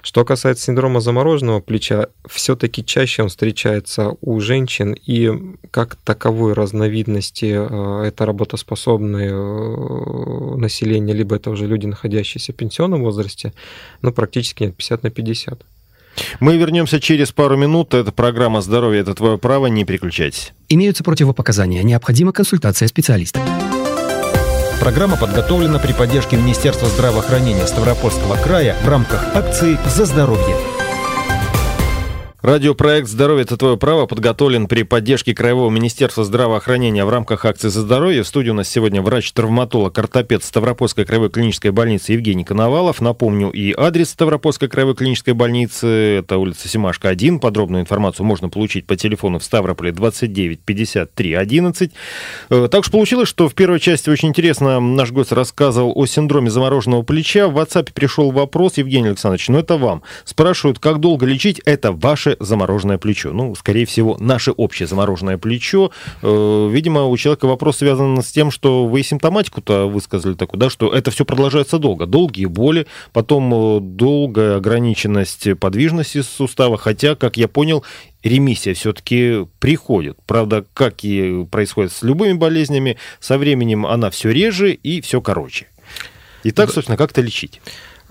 Что 0.01 0.24
касается 0.25 0.65
синдрома 0.65 1.00
замороженного 1.00 1.60
плеча, 1.60 2.08
все-таки 2.27 2.86
чаще 2.86 3.24
он 3.24 3.29
встречается 3.29 4.15
у 4.22 4.39
женщин, 4.39 4.93
и 4.93 5.31
как 5.72 5.96
таковой 5.96 6.53
разновидности 6.53 7.55
э, 7.58 8.03
это 8.08 8.25
работоспособное 8.25 9.31
э, 9.31 10.55
население, 10.58 11.15
либо 11.15 11.36
это 11.36 11.50
уже 11.50 11.65
люди, 11.65 11.88
находящиеся 11.88 12.53
в 12.53 12.55
пенсионном 12.55 13.01
возрасте, 13.01 13.53
но 14.01 14.12
практически 14.12 14.63
нет, 14.63 14.75
50 14.75 15.03
на 15.03 15.10
50. 15.10 15.62
Мы 16.39 16.58
вернемся 16.58 17.00
через 17.00 17.31
пару 17.31 17.58
минут. 17.58 17.93
Это 17.93 18.12
программа 18.12 18.62
«Здоровье– 18.62 19.01
это 19.01 19.13
твое 19.13 19.38
право». 19.38 19.67
Не 19.67 19.86
переключайтесь. 19.86 20.53
Имеются 20.70 21.03
противопоказания. 21.03 21.84
Необходима 21.84 22.34
консультация 22.34 22.88
специалиста. 22.88 23.39
Программа 24.81 25.15
подготовлена 25.15 25.77
при 25.77 25.93
поддержке 25.93 26.38
Министерства 26.38 26.88
здравоохранения 26.88 27.67
Ставропольского 27.67 28.35
края 28.35 28.75
в 28.83 28.89
рамках 28.89 29.35
акции 29.35 29.77
«За 29.85 30.05
здоровье». 30.05 30.80
Радиопроект 32.41 33.07
«Здоровье– 33.07 33.43
это 33.45 33.55
твое 33.55 33.77
право» 33.77 34.07
подготовлен 34.07 34.65
при 34.65 34.81
поддержке 34.81 35.36
Краевого 35.36 35.69
министерства 35.69 36.24
здравоохранения 36.24 37.05
в 37.05 37.10
рамках 37.12 37.45
акции 37.45 37.67
«За 37.67 37.81
здоровье». 37.81 38.24
В 38.24 38.27
студии 38.27 38.50
у 38.50 38.55
нас 38.55 38.67
сегодня 38.67 39.03
врач-травматолог, 39.03 39.95
ортопед 39.95 40.43
Ставропольской 40.43 41.05
краевой 41.05 41.29
клинической 41.29 41.69
больницы 41.69 42.13
Евгений 42.13 42.43
Коновалов. 42.43 43.00
Напомню, 43.00 43.51
и 43.51 43.75
адрес 43.77 44.10
Ставропольской 44.10 44.69
краевой 44.69 44.95
клинической 44.95 45.36
больницы– 45.36 45.88
это 46.17 46.39
улица 46.39 46.67
Симашка, 46.67 47.10
1. 47.10 47.39
Подробную 47.39 47.83
информацию 47.83 48.25
можно 48.25 48.50
получить 48.50 48.88
по 48.88 48.95
телефону 48.95 49.38
в 49.38 49.43
Ставрополе 49.43 49.91
29 49.91 50.62
53 50.62 51.33
11. 51.36 51.91
Так 52.50 52.79
уж 52.79 52.89
получилось, 52.89 53.29
что 53.29 53.50
в 53.50 53.53
первой 53.53 53.79
части 53.79 54.10
очень 54.10 54.29
интересно 54.29 54.79
наш 54.79 55.12
гость 55.12 55.31
рассказывал 55.31 55.93
о 55.95 56.07
синдроме 56.07 56.50
замороженного 56.50 57.03
плеча. 57.03 57.48
В 57.48 57.60
WhatsApp 57.60 57.91
пришел 57.93 58.31
вопрос, 58.31 58.77
Евгений 58.77 59.10
Александрович, 59.10 59.48
ну 59.50 59.60
это 59.60 59.77
вам. 59.77 60.01
Спрашивают, 60.25 60.79
как 60.79 61.00
долго 61.00 61.27
лечить? 61.27 61.62
Это 61.65 61.91
ваше 61.91 62.30
наше 62.31 62.38
замороженное 62.39 62.97
плечо. 62.97 63.31
Ну, 63.31 63.55
скорее 63.55 63.85
всего, 63.85 64.17
наше 64.19 64.51
общее 64.51 64.88
замороженное 64.88 65.38
плечо. 65.38 65.91
Э, 66.21 66.69
видимо, 66.71 67.05
у 67.05 67.17
человека 67.17 67.45
вопрос 67.45 67.77
связан 67.77 68.21
с 68.21 68.31
тем, 68.31 68.51
что 68.51 68.85
вы 68.85 69.03
симптоматику-то 69.03 69.89
высказали 69.89 70.33
такую, 70.33 70.59
да, 70.59 70.69
что 70.69 70.93
это 70.93 71.11
все 71.11 71.25
продолжается 71.25 71.79
долго. 71.79 72.05
Долгие 72.05 72.45
боли, 72.45 72.88
потом 73.13 73.53
э, 73.53 73.79
долгая 73.81 74.57
ограниченность 74.57 75.59
подвижности 75.59 76.21
сустава, 76.21 76.77
хотя, 76.77 77.15
как 77.15 77.38
я 77.38 77.47
понял, 77.47 77.83
ремиссия 78.23 78.73
все-таки 78.73 79.47
приходит. 79.59 80.17
Правда, 80.25 80.65
как 80.73 81.03
и 81.03 81.45
происходит 81.50 81.91
с 81.91 82.03
любыми 82.03 82.33
болезнями, 82.33 82.97
со 83.19 83.38
временем 83.38 83.85
она 83.85 84.09
все 84.09 84.31
реже 84.31 84.73
и 84.73 85.01
все 85.01 85.21
короче. 85.21 85.67
Итак, 86.43 86.71
собственно, 86.71 86.97
как 86.97 87.11
это 87.11 87.21
лечить? 87.21 87.61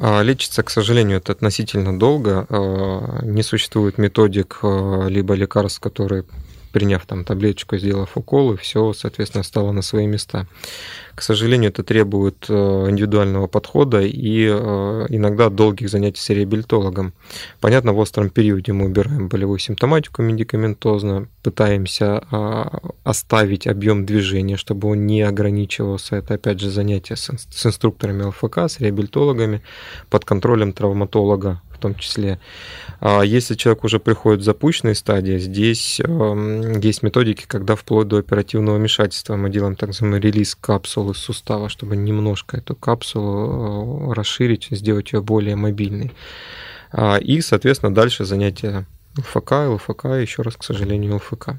А, 0.02 0.23
лечится, 0.23 0.62
к 0.62 0.71
сожалению, 0.71 1.19
это 1.19 1.33
относительно 1.33 1.99
долго. 1.99 2.47
А, 2.49 3.23
не 3.23 3.42
существует 3.42 3.99
методик 3.99 4.61
а, 4.62 5.07
либо 5.09 5.35
лекарств, 5.35 5.78
которые 5.80 6.25
приняв 6.72 7.06
там 7.06 7.24
таблеточку, 7.24 7.76
сделав 7.76 8.16
укол, 8.16 8.52
и 8.52 8.56
все, 8.56 8.92
соответственно, 8.92 9.44
стало 9.44 9.72
на 9.72 9.82
свои 9.82 10.06
места. 10.06 10.46
К 11.14 11.22
сожалению, 11.22 11.70
это 11.70 11.82
требует 11.82 12.46
э, 12.48 12.52
индивидуального 12.88 13.46
подхода 13.46 14.00
и 14.00 14.46
э, 14.46 15.06
иногда 15.10 15.50
долгих 15.50 15.90
занятий 15.90 16.20
с 16.20 16.28
реабилитологом. 16.30 17.12
Понятно, 17.60 17.92
в 17.92 17.98
остром 17.98 18.30
периоде 18.30 18.72
мы 18.72 18.86
убираем 18.86 19.28
болевую 19.28 19.58
симптоматику 19.58 20.22
медикаментозно, 20.22 21.28
пытаемся 21.42 22.24
а, 22.30 22.78
оставить 23.04 23.66
объем 23.66 24.06
движения, 24.06 24.56
чтобы 24.56 24.88
он 24.88 25.06
не 25.06 25.22
ограничивался. 25.22 26.16
Это, 26.16 26.34
опять 26.34 26.60
же, 26.60 26.70
занятия 26.70 27.16
с 27.16 27.30
инструкторами 27.66 28.22
ЛФК, 28.22 28.58
с 28.58 28.80
реабилитологами, 28.80 29.62
под 30.08 30.24
контролем 30.24 30.72
травматолога 30.72 31.60
том 31.80 31.94
числе. 31.94 32.38
А 33.00 33.22
если 33.22 33.54
человек 33.54 33.84
уже 33.84 33.99
приходит 33.99 34.40
в 34.40 34.44
запущенной 34.44 34.94
стадии, 34.94 35.38
здесь 35.38 36.00
эм, 36.00 36.78
есть 36.80 37.02
методики, 37.02 37.44
когда 37.46 37.75
вплоть 37.76 38.08
до 38.08 38.18
оперативного 38.18 38.76
вмешательства 38.76 39.37
мы 39.37 39.50
делаем 39.50 39.76
так 39.76 39.88
называемый 39.88 40.20
релиз 40.20 40.54
капсулы 40.54 41.14
сустава, 41.14 41.68
чтобы 41.68 41.96
немножко 41.96 42.58
эту 42.58 42.76
капсулу 42.76 44.10
э, 44.10 44.14
расширить, 44.14 44.68
сделать 44.70 45.12
ее 45.12 45.22
более 45.22 45.56
мобильной. 45.56 46.12
А, 46.92 47.16
и, 47.16 47.40
соответственно, 47.40 47.94
дальше 47.94 48.25
занятия 48.25 48.87
ЛФК, 49.16 49.52
ЛФК, 49.52 50.04
еще 50.20 50.42
раз, 50.42 50.56
к 50.56 50.64
сожалению, 50.64 51.16
ЛФК. 51.16 51.50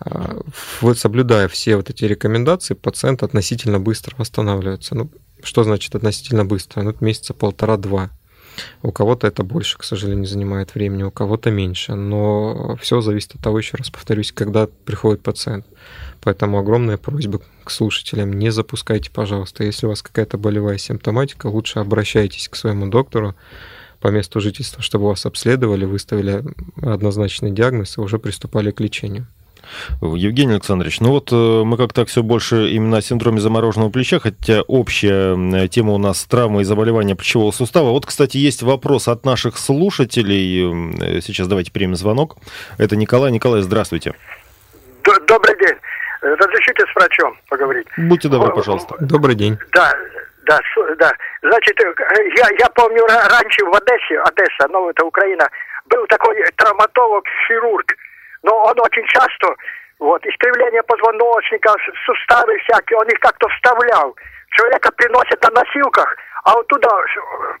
А, 0.00 0.40
вот 0.80 0.98
соблюдая 0.98 1.48
все 1.48 1.76
вот 1.76 1.90
эти 1.90 2.04
рекомендации, 2.04 2.74
пациент 2.74 3.22
относительно 3.22 3.80
быстро 3.80 4.14
восстанавливается. 4.16 4.94
Ну, 4.94 5.10
что 5.42 5.64
значит 5.64 5.94
относительно 5.94 6.44
быстро? 6.44 6.82
Ну, 6.82 6.94
месяца 7.00 7.34
полтора-два. 7.34 8.10
У 8.82 8.92
кого-то 8.92 9.26
это 9.26 9.42
больше, 9.42 9.78
к 9.78 9.84
сожалению, 9.84 10.26
занимает 10.26 10.74
времени, 10.74 11.02
у 11.02 11.10
кого-то 11.10 11.50
меньше. 11.50 11.94
Но 11.94 12.76
все 12.80 13.00
зависит 13.00 13.34
от 13.34 13.42
того, 13.42 13.58
еще 13.58 13.76
раз 13.76 13.90
повторюсь, 13.90 14.32
когда 14.32 14.68
приходит 14.84 15.22
пациент. 15.22 15.66
Поэтому 16.20 16.58
огромная 16.58 16.96
просьба 16.96 17.40
к 17.64 17.70
слушателям, 17.70 18.32
не 18.32 18.50
запускайте, 18.50 19.10
пожалуйста. 19.10 19.64
Если 19.64 19.86
у 19.86 19.90
вас 19.90 20.02
какая-то 20.02 20.38
болевая 20.38 20.78
симптоматика, 20.78 21.46
лучше 21.46 21.78
обращайтесь 21.78 22.48
к 22.48 22.56
своему 22.56 22.88
доктору 22.88 23.34
по 24.00 24.08
месту 24.08 24.40
жительства, 24.40 24.82
чтобы 24.82 25.06
вас 25.06 25.26
обследовали, 25.26 25.84
выставили 25.84 26.42
однозначный 26.82 27.50
диагноз 27.50 27.96
и 27.98 28.00
уже 28.00 28.18
приступали 28.18 28.70
к 28.70 28.80
лечению. 28.80 29.26
Евгений 30.00 30.52
Александрович, 30.52 31.00
ну 31.00 31.10
вот 31.10 31.32
э, 31.32 31.34
мы 31.34 31.76
как-то 31.76 32.04
все 32.06 32.22
больше 32.22 32.68
именно 32.70 32.98
о 32.98 33.02
синдроме 33.02 33.40
замороженного 33.40 33.90
плеча, 33.90 34.18
хотя 34.18 34.62
общая 34.62 35.68
тема 35.68 35.92
у 35.92 35.98
нас 35.98 36.24
травма 36.24 36.60
и 36.60 36.64
заболевания 36.64 37.14
плечевого 37.16 37.50
сустава. 37.50 37.90
Вот, 37.90 38.06
кстати, 38.06 38.36
есть 38.36 38.62
вопрос 38.62 39.08
от 39.08 39.24
наших 39.24 39.58
слушателей. 39.58 40.96
Э, 41.00 41.20
сейчас 41.20 41.48
давайте 41.48 41.72
примем 41.72 41.96
звонок. 41.96 42.36
Это 42.78 42.96
Николай. 42.96 43.30
Николай, 43.32 43.62
здравствуйте. 43.62 44.14
Добрый 45.26 45.56
день. 45.58 45.76
Э, 46.22 46.34
разрешите 46.34 46.84
с 46.90 46.94
врачом 46.94 47.36
поговорить? 47.48 47.86
Будьте 47.96 48.28
добры, 48.28 48.54
пожалуйста. 48.54 48.94
Добрый 49.00 49.34
день. 49.34 49.58
Да, 49.72 49.92
да, 50.46 50.60
да. 50.98 51.12
Значит, 51.42 51.78
я, 52.36 52.48
я 52.58 52.68
помню 52.74 53.04
раньше 53.06 53.64
в 53.64 53.74
Одессе, 53.74 54.18
Одесса, 54.20 54.68
ну 54.70 54.90
это 54.90 55.04
Украина, 55.04 55.48
был 55.86 56.06
такой 56.06 56.36
травматолог-хирург, 56.56 57.94
но 58.46 58.62
он 58.62 58.80
очень 58.80 59.04
часто, 59.08 59.54
вот, 59.98 60.24
искривление 60.24 60.82
позвоночника, 60.84 61.74
суставы 62.06 62.56
всякие, 62.58 62.98
он 62.98 63.08
их 63.08 63.18
как-то 63.20 63.48
вставлял. 63.48 64.16
Человека 64.50 64.90
приносят 64.92 65.42
на 65.42 65.50
носилках, 65.60 66.16
а 66.44 66.54
вот 66.54 66.66
туда, 66.68 66.88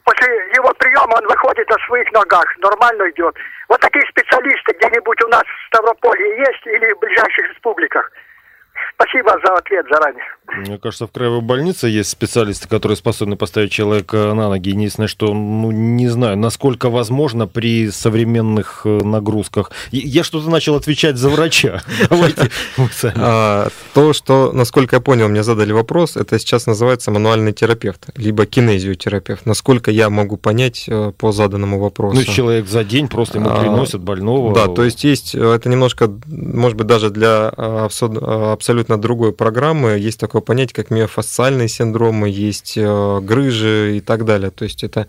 после 0.04 0.32
его 0.54 0.72
приема 0.78 1.14
он 1.18 1.26
выходит 1.26 1.68
на 1.68 1.76
своих 1.86 2.10
ногах, 2.12 2.46
нормально 2.58 3.10
идет. 3.10 3.34
Вот 3.68 3.80
такие 3.80 4.06
специалисты 4.08 4.72
где-нибудь 4.78 5.24
у 5.24 5.28
нас 5.28 5.42
в 5.42 5.66
Ставрополье 5.66 6.38
есть 6.38 6.66
или 6.66 6.92
в 6.92 6.98
ближайших 7.00 7.50
республиках? 7.50 8.10
Спасибо 8.96 9.36
за 9.44 9.52
ответ 9.54 9.86
заранее. 9.90 10.24
Мне 10.48 10.78
кажется, 10.78 11.06
в 11.06 11.12
краевой 11.12 11.42
больнице 11.42 11.88
есть 11.88 12.08
специалисты, 12.08 12.66
которые 12.66 12.96
способны 12.96 13.36
поставить 13.36 13.70
человека 13.70 14.32
на 14.34 14.48
ноги. 14.48 14.70
Единственное, 14.70 15.08
что, 15.08 15.34
ну, 15.34 15.70
не 15.70 16.08
знаю, 16.08 16.38
насколько 16.38 16.88
возможно 16.88 17.46
при 17.46 17.90
современных 17.90 18.82
э, 18.84 18.88
нагрузках. 18.88 19.70
Я 19.90 20.24
что-то 20.24 20.48
начал 20.48 20.76
отвечать 20.76 21.16
за 21.16 21.28
врача. 21.28 21.82
Давайте 22.10 22.50
а, 23.16 23.68
То, 23.92 24.12
что, 24.14 24.52
насколько 24.52 24.96
я 24.96 25.00
понял, 25.00 25.28
мне 25.28 25.42
задали 25.42 25.72
вопрос, 25.72 26.16
это 26.16 26.38
сейчас 26.38 26.66
называется 26.66 27.10
мануальный 27.10 27.52
терапевт, 27.52 28.06
либо 28.16 28.46
кинезиотерапевт. 28.46 29.44
Насколько 29.44 29.90
я 29.90 30.08
могу 30.08 30.38
понять 30.38 30.84
э, 30.88 31.12
по 31.18 31.32
заданному 31.32 31.78
вопросу. 31.80 32.16
Ну, 32.16 32.22
человек 32.24 32.66
за 32.66 32.84
день 32.84 33.08
просто 33.08 33.38
ему 33.38 33.50
а, 33.50 33.60
приносят 33.60 34.00
больного. 34.00 34.54
Да, 34.54 34.68
то 34.68 34.84
есть 34.84 35.04
есть, 35.04 35.34
э, 35.34 35.54
это 35.54 35.68
немножко, 35.68 36.08
может 36.26 36.78
быть, 36.78 36.86
даже 36.86 37.10
для 37.10 37.48
абсолютно 37.48 38.85
другой 38.96 39.32
программы 39.32 39.98
есть 39.98 40.20
такое 40.20 40.42
понятие, 40.42 40.74
как 40.74 40.90
миофасциальные 40.90 41.68
синдромы, 41.68 42.28
есть 42.28 42.74
э, 42.76 43.20
грыжи 43.20 43.96
и 43.96 44.00
так 44.00 44.24
далее. 44.24 44.50
То 44.50 44.64
есть 44.64 44.84
это 44.84 45.08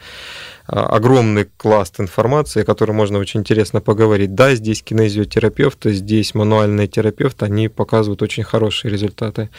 огромный 0.68 1.46
класс 1.58 1.94
информации, 1.98 2.62
о 2.62 2.66
которой 2.66 2.92
можно 2.92 3.20
очень 3.20 3.40
интересно 3.40 3.82
поговорить. 3.82 4.36
Да, 4.36 4.54
здесь 4.54 4.84
кинезиотерапевты, 4.84 5.94
здесь 5.94 6.34
мануальные 6.34 6.88
терапевты, 6.88 7.46
они 7.46 7.70
показывают 7.70 8.22
очень 8.22 8.44
хорошие 8.44 8.92
результаты. 8.92 9.50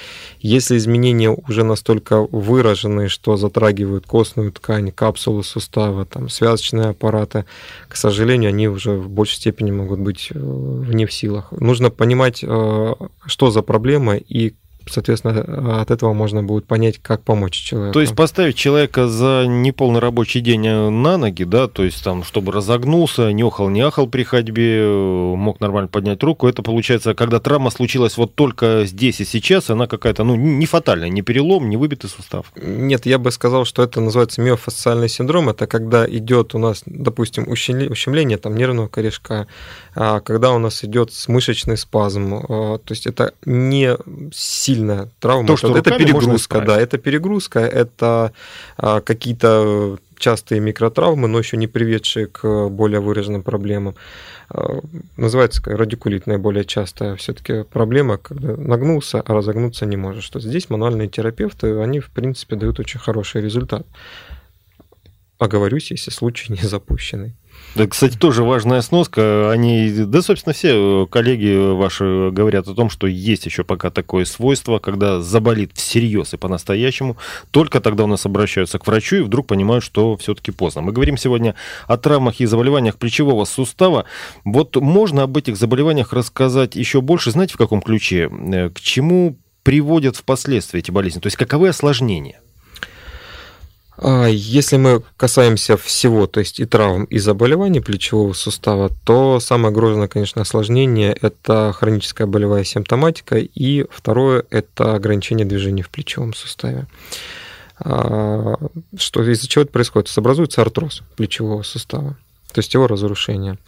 Если 0.41 0.77
изменения 0.77 1.31
уже 1.31 1.65
настолько 1.65 2.21
выраженные, 2.21 3.09
что 3.09 3.37
затрагивают 3.37 4.07
костную 4.07 4.53
ткань, 4.53 4.93
капсулу 4.93 5.43
сустава, 5.43 6.05
там, 6.05 6.29
связочные 6.29 6.89
аппараты, 6.89 7.47
к 7.89 7.97
сожалению, 7.97 8.51
они 8.51 8.69
уже 8.69 8.93
в 8.93 9.09
большей 9.09 9.37
степени 9.37 9.71
могут 9.71 10.01
быть 10.01 10.29
э, 10.31 10.39
вне 10.39 11.07
в 11.07 11.13
силах. 11.13 11.53
Нужно 11.53 11.91
понимать, 11.91 12.39
что 12.39 13.51
за 13.51 13.63
проблема 13.63 14.17
и 14.17 14.55
соответственно, 14.91 15.81
от 15.81 15.91
этого 15.91 16.13
можно 16.13 16.43
будет 16.43 16.67
понять, 16.67 16.99
как 16.99 17.23
помочь 17.23 17.55
человеку. 17.55 17.93
То 17.95 18.01
есть 18.01 18.15
поставить 18.15 18.57
человека 18.57 19.09
за 19.09 19.47
неполный 19.47 20.01
рабочий 20.01 20.41
день 20.41 20.67
э, 20.67 20.89
на 20.91 21.17
ноги, 21.17 21.45
да, 21.45 21.69
то 21.69 21.85
есть 21.85 22.03
там, 22.03 22.25
чтобы 22.25 22.53
разогнулся, 22.53 23.33
не 23.33 23.43
охал, 23.43 23.69
не 23.69 23.81
ахал 23.81 24.07
при 24.07 24.23
ходьбе, 24.23 24.81
э, 24.81 25.35
мог 25.37 25.61
нормально 25.61 25.89
поднять 25.89 26.23
руку, 26.23 26.49
это 26.49 26.63
получается, 26.63 27.15
когда 27.15 27.41
травма 27.41 27.71
случилась 27.71 28.17
вот 28.17 28.35
только 28.35 28.85
здесь 28.85 29.21
и 29.21 29.25
сейчас, 29.25 29.71
она 29.71 29.87
какая-то, 29.87 30.25
ну, 30.25 30.35
не 30.35 30.67
фатальная, 30.67 31.09
не 31.09 31.23
перелом, 31.23 31.69
не 31.69 31.77
выбитый 31.77 32.11
сустав. 32.11 32.53
Нет, 32.57 33.07
я 33.07 33.19
бы 33.19 33.31
сказал, 33.31 33.65
что 33.65 33.83
это 33.83 34.01
называется 34.01 34.41
миофасциальный 34.41 35.09
синдром, 35.09 35.49
это 35.49 35.67
когда 35.67 36.09
идет 36.09 36.55
у 36.55 36.59
нас, 36.59 36.83
допустим, 36.87 37.49
ущемление 37.49 38.39
там 38.39 38.57
нервного 38.57 38.89
корешка, 38.89 39.47
а 39.95 40.21
когда 40.21 40.53
у 40.53 40.59
нас 40.59 40.85
идет 40.85 41.11
мышечный 41.29 41.77
спазм, 41.77 42.35
а, 42.35 42.79
то 42.79 42.93
есть 42.93 43.07
это 43.07 43.35
не 43.45 43.97
сильная 44.79 45.09
травма, 45.21 45.47
То, 45.47 45.57
что 45.57 45.77
это 45.77 45.91
перегрузка, 45.99 46.61
да, 46.61 46.81
это 46.81 46.99
перегрузка, 46.99 47.61
это 47.61 48.33
а, 48.77 49.01
какие-то 49.01 49.99
частые 50.19 50.61
микротравмы, 50.61 51.29
но 51.29 51.39
еще 51.39 51.57
не 51.57 51.67
приведшие 51.67 52.27
к 52.27 52.69
более 52.69 53.01
выраженным 53.01 53.43
проблемам. 53.43 53.95
Называется 55.17 55.63
радикулит 55.65 56.27
наиболее 56.27 56.65
частая 56.65 57.15
все-таки 57.17 57.65
проблема, 57.65 58.19
когда 58.19 58.57
нагнулся, 58.57 59.21
а 59.21 59.35
разогнуться 59.35 59.87
не 59.87 59.97
можешь. 59.97 60.25
Что 60.25 60.41
здесь 60.41 60.71
мануальные 60.71 61.09
терапевты, 61.09 61.79
они 61.81 62.01
в 62.01 62.11
принципе 62.11 62.57
дают 62.57 62.81
очень 62.81 62.99
хороший 62.99 63.43
результат. 63.43 63.87
Оговорюсь, 65.39 65.91
если 65.93 66.11
случай 66.11 66.53
не 66.61 66.63
запущенный. 66.63 67.37
Да, 67.75 67.87
кстати, 67.87 68.17
тоже 68.17 68.43
важная 68.43 68.81
сноска. 68.81 69.53
Они, 69.53 69.91
да, 69.91 70.21
собственно, 70.21 70.53
все 70.53 71.07
коллеги 71.09 71.75
ваши 71.75 72.31
говорят 72.33 72.67
о 72.67 72.75
том, 72.75 72.91
что 72.91 73.07
есть 73.07 73.47
еще 73.47 73.63
пока 73.63 73.91
такое 73.91 74.25
свойство, 74.25 74.81
когда 74.81 75.21
заболит 75.21 75.71
всерьез 75.75 76.35
и 76.35 76.37
по-настоящему, 76.37 77.17
только 77.53 77.81
тогда 77.81 78.05
у 78.05 78.07
нас 78.09 78.27
обращаются 78.27 78.81
к 78.81 78.87
врачу 78.87 79.17
и 79.17 79.21
вдруг 79.21 79.47
понимают, 79.47 79.85
что 79.85 80.17
все-таки 80.17 80.51
поздно. 80.51 80.83
Мы 80.83 80.93
говорим 80.93 81.17
сегодня 81.17 81.55
о 81.87 81.99
травмах 81.99 82.41
и 82.41 82.47
заболеваниях 82.47 82.97
плечевого 82.97 83.45
сустава. 83.45 84.07
Вот 84.45 84.75
можно 84.75 85.23
об 85.23 85.37
этих 85.37 85.57
заболеваниях 85.57 86.13
рассказать 86.13 86.75
еще 86.75 87.01
больше. 87.01 87.31
Знаете, 87.31 87.55
в 87.55 87.59
каком 87.59 87.81
ключе? 87.81 88.29
Э, 88.29 88.71
к 88.71 88.81
чему 88.81 89.37
приводят 89.63 90.17
впоследствии 90.17 90.81
эти 90.81 90.91
болезни? 90.91 91.21
То 91.21 91.29
есть 91.29 91.37
каковы 91.37 91.69
осложнения? 91.69 92.41
А, 94.01 94.27
если 94.27 94.77
мы 94.77 95.03
касаемся 95.17 95.77
всего, 95.77 96.27
то 96.27 96.41
есть 96.41 96.61
и 96.61 96.65
травм, 96.65 97.05
и 97.05 97.19
заболеваний 97.19 97.81
плечевого 97.81 98.33
сустава, 98.33 98.91
то 99.05 99.41
самое 99.41 99.75
грозное, 99.75 100.09
конечно, 100.09 100.43
осложнение– 100.43 101.17
это 101.21 101.73
хроническая 101.77 102.27
болевая 102.27 102.65
симптоматика, 102.65 103.39
и 103.39 103.87
второе– 103.91 104.45
это 104.51 104.95
ограничение 104.95 105.47
движения 105.47 105.83
в 105.83 105.91
плечевом 105.91 106.33
суставе. 106.33 106.87
А, 107.81 108.55
что, 108.97 109.23
из-за 109.29 109.49
чего 109.49 109.63
это 109.63 109.73
происходит? 109.73 110.17
Образуется 110.17 110.63
артроз 110.63 111.03
плечевого 111.17 111.63
сустава 111.63 112.17
то 112.53 112.61
есть 112.61 112.73
его 112.73 112.87
разрушение. 112.87 113.59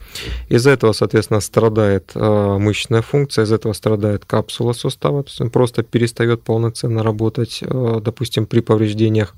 Из-за 0.49 0.71
этого, 0.71 0.93
соответственно, 0.93 1.41
страдает 1.41 2.13
э, 2.15 2.57
мышечная 2.59 3.03
функция, 3.03 3.45
из-за 3.45 3.57
этого 3.57 3.75
страдает 3.75 4.25
капсула 4.25 4.73
сустава, 4.73 5.23
то 5.23 5.29
есть 5.29 5.41
он 5.41 5.51
просто 5.51 5.83
перестает 5.83 6.43
полноценно 6.43 7.03
работать. 7.03 7.61
Э, 7.63 8.01
допустим, 8.03 8.47
при 8.47 8.61
повреждениях 8.61 9.35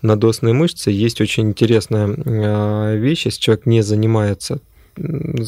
надосной 0.00 0.54
мышцы 0.54 0.90
есть 0.90 1.20
очень 1.20 1.48
интересная 1.48 2.08
э, 2.08 2.96
вещь, 2.96 3.26
если 3.26 3.40
человек 3.40 3.66
не 3.66 3.82
занимается 3.82 4.60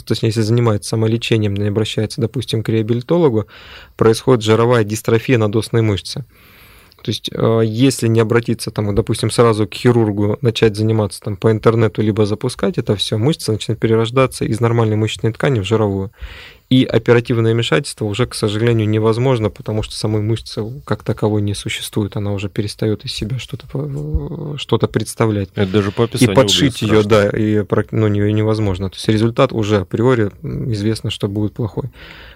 точнее, 0.06 0.28
если 0.28 0.42
занимается 0.42 0.90
самолечением, 0.90 1.54
не 1.54 1.66
обращается, 1.66 2.20
допустим, 2.20 2.62
к 2.62 2.68
реабилитологу, 2.68 3.46
происходит 3.96 4.44
жировая 4.44 4.84
дистрофия 4.84 5.38
надосной 5.38 5.82
мышцы. 5.82 6.24
То 7.02 7.10
есть, 7.10 7.30
э, 7.32 7.62
если 7.64 8.08
не 8.08 8.20
обратиться, 8.20 8.70
там, 8.70 8.94
допустим, 8.94 9.30
сразу 9.30 9.66
к 9.66 9.74
хирургу, 9.74 10.38
начать 10.42 10.76
заниматься 10.76 11.20
там, 11.20 11.36
по 11.36 11.50
интернету, 11.50 12.02
либо 12.02 12.26
запускать 12.26 12.78
это 12.78 12.96
все, 12.96 13.16
мышца 13.16 13.52
начинает 13.52 13.80
перерождаться 13.80 14.44
из 14.44 14.60
нормальной 14.60 14.96
мышечной 14.96 15.32
ткани 15.32 15.60
в 15.60 15.64
жировую. 15.64 16.10
И 16.70 16.84
оперативное 16.84 17.52
вмешательство 17.52 18.04
уже, 18.04 18.26
к 18.26 18.34
сожалению, 18.34 18.88
невозможно, 18.88 19.50
потому 19.50 19.82
что 19.82 19.96
самой 19.96 20.22
мышцы 20.22 20.62
как 20.84 21.02
таковой 21.02 21.42
не 21.42 21.52
существует, 21.52 22.16
она 22.16 22.32
уже 22.32 22.48
перестает 22.48 23.04
из 23.04 23.12
себя 23.12 23.40
что-то 23.40 23.66
что 24.56 24.78
представлять. 24.78 25.48
Это 25.56 25.70
даже 25.70 25.90
по 25.90 26.04
описанию. 26.04 26.32
И 26.32 26.36
подшить 26.36 26.80
ее, 26.82 27.02
да, 27.02 27.28
и 27.28 27.64
ну, 27.90 28.06
ее 28.06 28.32
невозможно. 28.32 28.88
То 28.88 28.94
есть 28.94 29.08
результат 29.08 29.52
уже 29.52 29.78
априори 29.78 30.30
известно, 30.42 31.10
что 31.10 31.26
будет 31.26 31.54
плохой. 31.54 31.90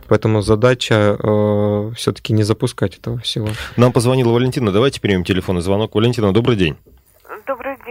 Поэтому 0.09 0.43
задача 0.43 1.17
э, 1.17 1.93
все-таки 1.97 2.33
не 2.33 2.43
запускать 2.43 2.99
этого 2.99 3.21
всего. 3.21 3.49
Нам 3.77 3.93
позвонила 3.93 4.33
Валентина. 4.33 4.73
Давайте 4.73 5.01
примем 5.01 5.23
телефонный 5.23 5.63
звонок. 5.63 5.95
Валентина, 5.95 6.33
добрый 6.33 6.57
день. 6.57 6.77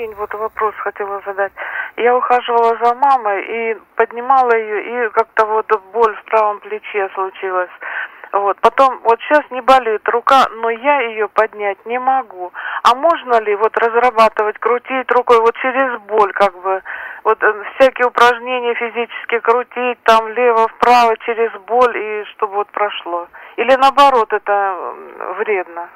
День. 0.03 0.15
Вот 0.15 0.33
вопрос 0.33 0.75
хотела 0.79 1.21
задать. 1.25 1.53
Я 1.95 2.17
ухаживала 2.17 2.77
за 2.83 2.93
мамой 2.93 3.41
и 3.41 3.77
поднимала 3.95 4.53
ее, 4.53 5.07
и 5.07 5.09
как-то 5.11 5.45
вот 5.45 5.65
боль 5.93 6.13
в 6.15 6.23
правом 6.25 6.59
плече 6.59 7.09
случилась. 7.13 7.69
Вот. 8.33 8.57
Потом, 8.59 8.99
вот 9.05 9.17
сейчас 9.21 9.43
не 9.51 9.61
болит 9.61 10.01
рука, 10.09 10.47
но 10.57 10.69
я 10.69 10.99
ее 11.03 11.29
поднять 11.29 11.85
не 11.85 11.99
могу. 11.99 12.51
А 12.83 12.95
можно 12.95 13.39
ли 13.39 13.55
вот 13.55 13.77
разрабатывать, 13.77 14.57
крутить 14.57 15.09
рукой 15.11 15.39
вот 15.39 15.55
через 15.61 16.01
боль, 16.01 16.33
как 16.33 16.53
бы, 16.61 16.81
вот 17.23 17.41
э, 17.41 17.63
всякие 17.75 18.07
упражнения 18.07 18.73
физические 18.73 19.39
крутить, 19.39 20.03
там 20.03 20.25
влево-вправо 20.25 21.15
через 21.19 21.51
боль, 21.61 21.95
и 21.95 22.25
чтобы 22.33 22.55
вот 22.55 22.67
прошло? 22.71 23.27
Или 23.55 23.73
наоборот, 23.75 24.33
это 24.33 24.95
вредно? 25.37 25.87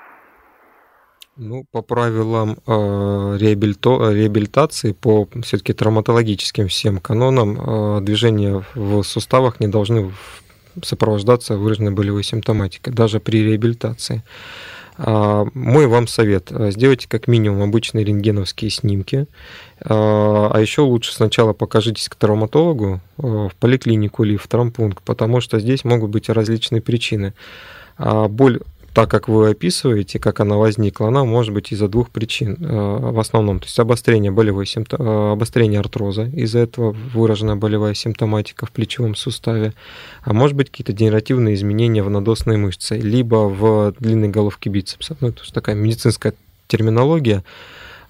Ну, 1.39 1.65
по 1.71 1.83
правилам 1.83 2.57
э, 2.65 3.37
реабилито, 3.39 4.11
реабилитации, 4.11 4.93
по 4.93 5.29
все-таки 5.43 5.71
травматологическим 5.71 6.67
всем 6.67 6.97
канонам, 6.97 7.59
э, 7.59 8.01
движения 8.01 8.65
в 8.73 9.03
суставах 9.03 9.59
не 9.59 9.67
должны 9.67 10.11
сопровождаться 10.83 11.55
выраженной 11.55 11.91
болевой 11.91 12.23
симптоматикой, 12.23 12.91
даже 12.91 13.19
при 13.19 13.43
реабилитации. 13.43 14.23
А, 14.97 15.45
мой 15.53 15.85
вам 15.85 16.07
совет. 16.07 16.51
Сделайте 16.71 17.07
как 17.07 17.27
минимум 17.27 17.61
обычные 17.61 18.03
рентгеновские 18.03 18.71
снимки. 18.71 19.27
А, 19.81 20.49
а 20.51 20.59
еще 20.59 20.81
лучше 20.81 21.13
сначала 21.13 21.53
покажитесь 21.53 22.09
к 22.09 22.15
травматологу 22.15 22.99
в 23.17 23.51
поликлинику 23.59 24.23
или 24.23 24.37
в 24.37 24.47
травмпункт, 24.47 25.03
потому 25.03 25.39
что 25.41 25.59
здесь 25.59 25.83
могут 25.83 26.09
быть 26.09 26.29
различные 26.29 26.81
причины. 26.81 27.33
А, 27.97 28.27
боль 28.27 28.59
так, 28.97 29.11
как 29.11 29.27
вы 29.27 29.51
описываете, 29.51 30.17
как 30.17 30.39
она 30.39 30.55
возникла, 30.55 31.09
она 31.09 31.23
может 31.23 31.53
быть 31.53 31.71
из-за 31.71 31.87
двух 31.87 32.09
причин 32.09 32.57
э, 32.59 32.65
в 32.65 33.19
основном. 33.19 33.59
То 33.59 33.67
есть 33.67 33.77
обострение 33.77 34.31
болевой 34.31 34.65
симптом... 34.65 35.07
Э, 35.07 35.31
обострение 35.33 35.79
артроза, 35.79 36.23
из-за 36.23 36.57
этого 36.57 36.93
выраженная 37.13 37.55
болевая 37.57 37.93
симптоматика 37.93 38.65
в 38.65 38.71
плечевом 38.71 39.13
суставе, 39.13 39.73
а 40.23 40.33
может 40.33 40.57
быть 40.57 40.71
какие-то 40.71 40.93
генеративные 40.93 41.53
изменения 41.53 42.01
в 42.01 42.09
надосной 42.09 42.57
мышце, 42.57 42.97
либо 42.97 43.47
в 43.47 43.93
длинной 43.99 44.29
головке 44.29 44.71
бицепса. 44.71 45.15
Ну, 45.21 45.27
это 45.27 45.53
такая 45.53 45.75
медицинская 45.75 46.33
терминология. 46.67 47.43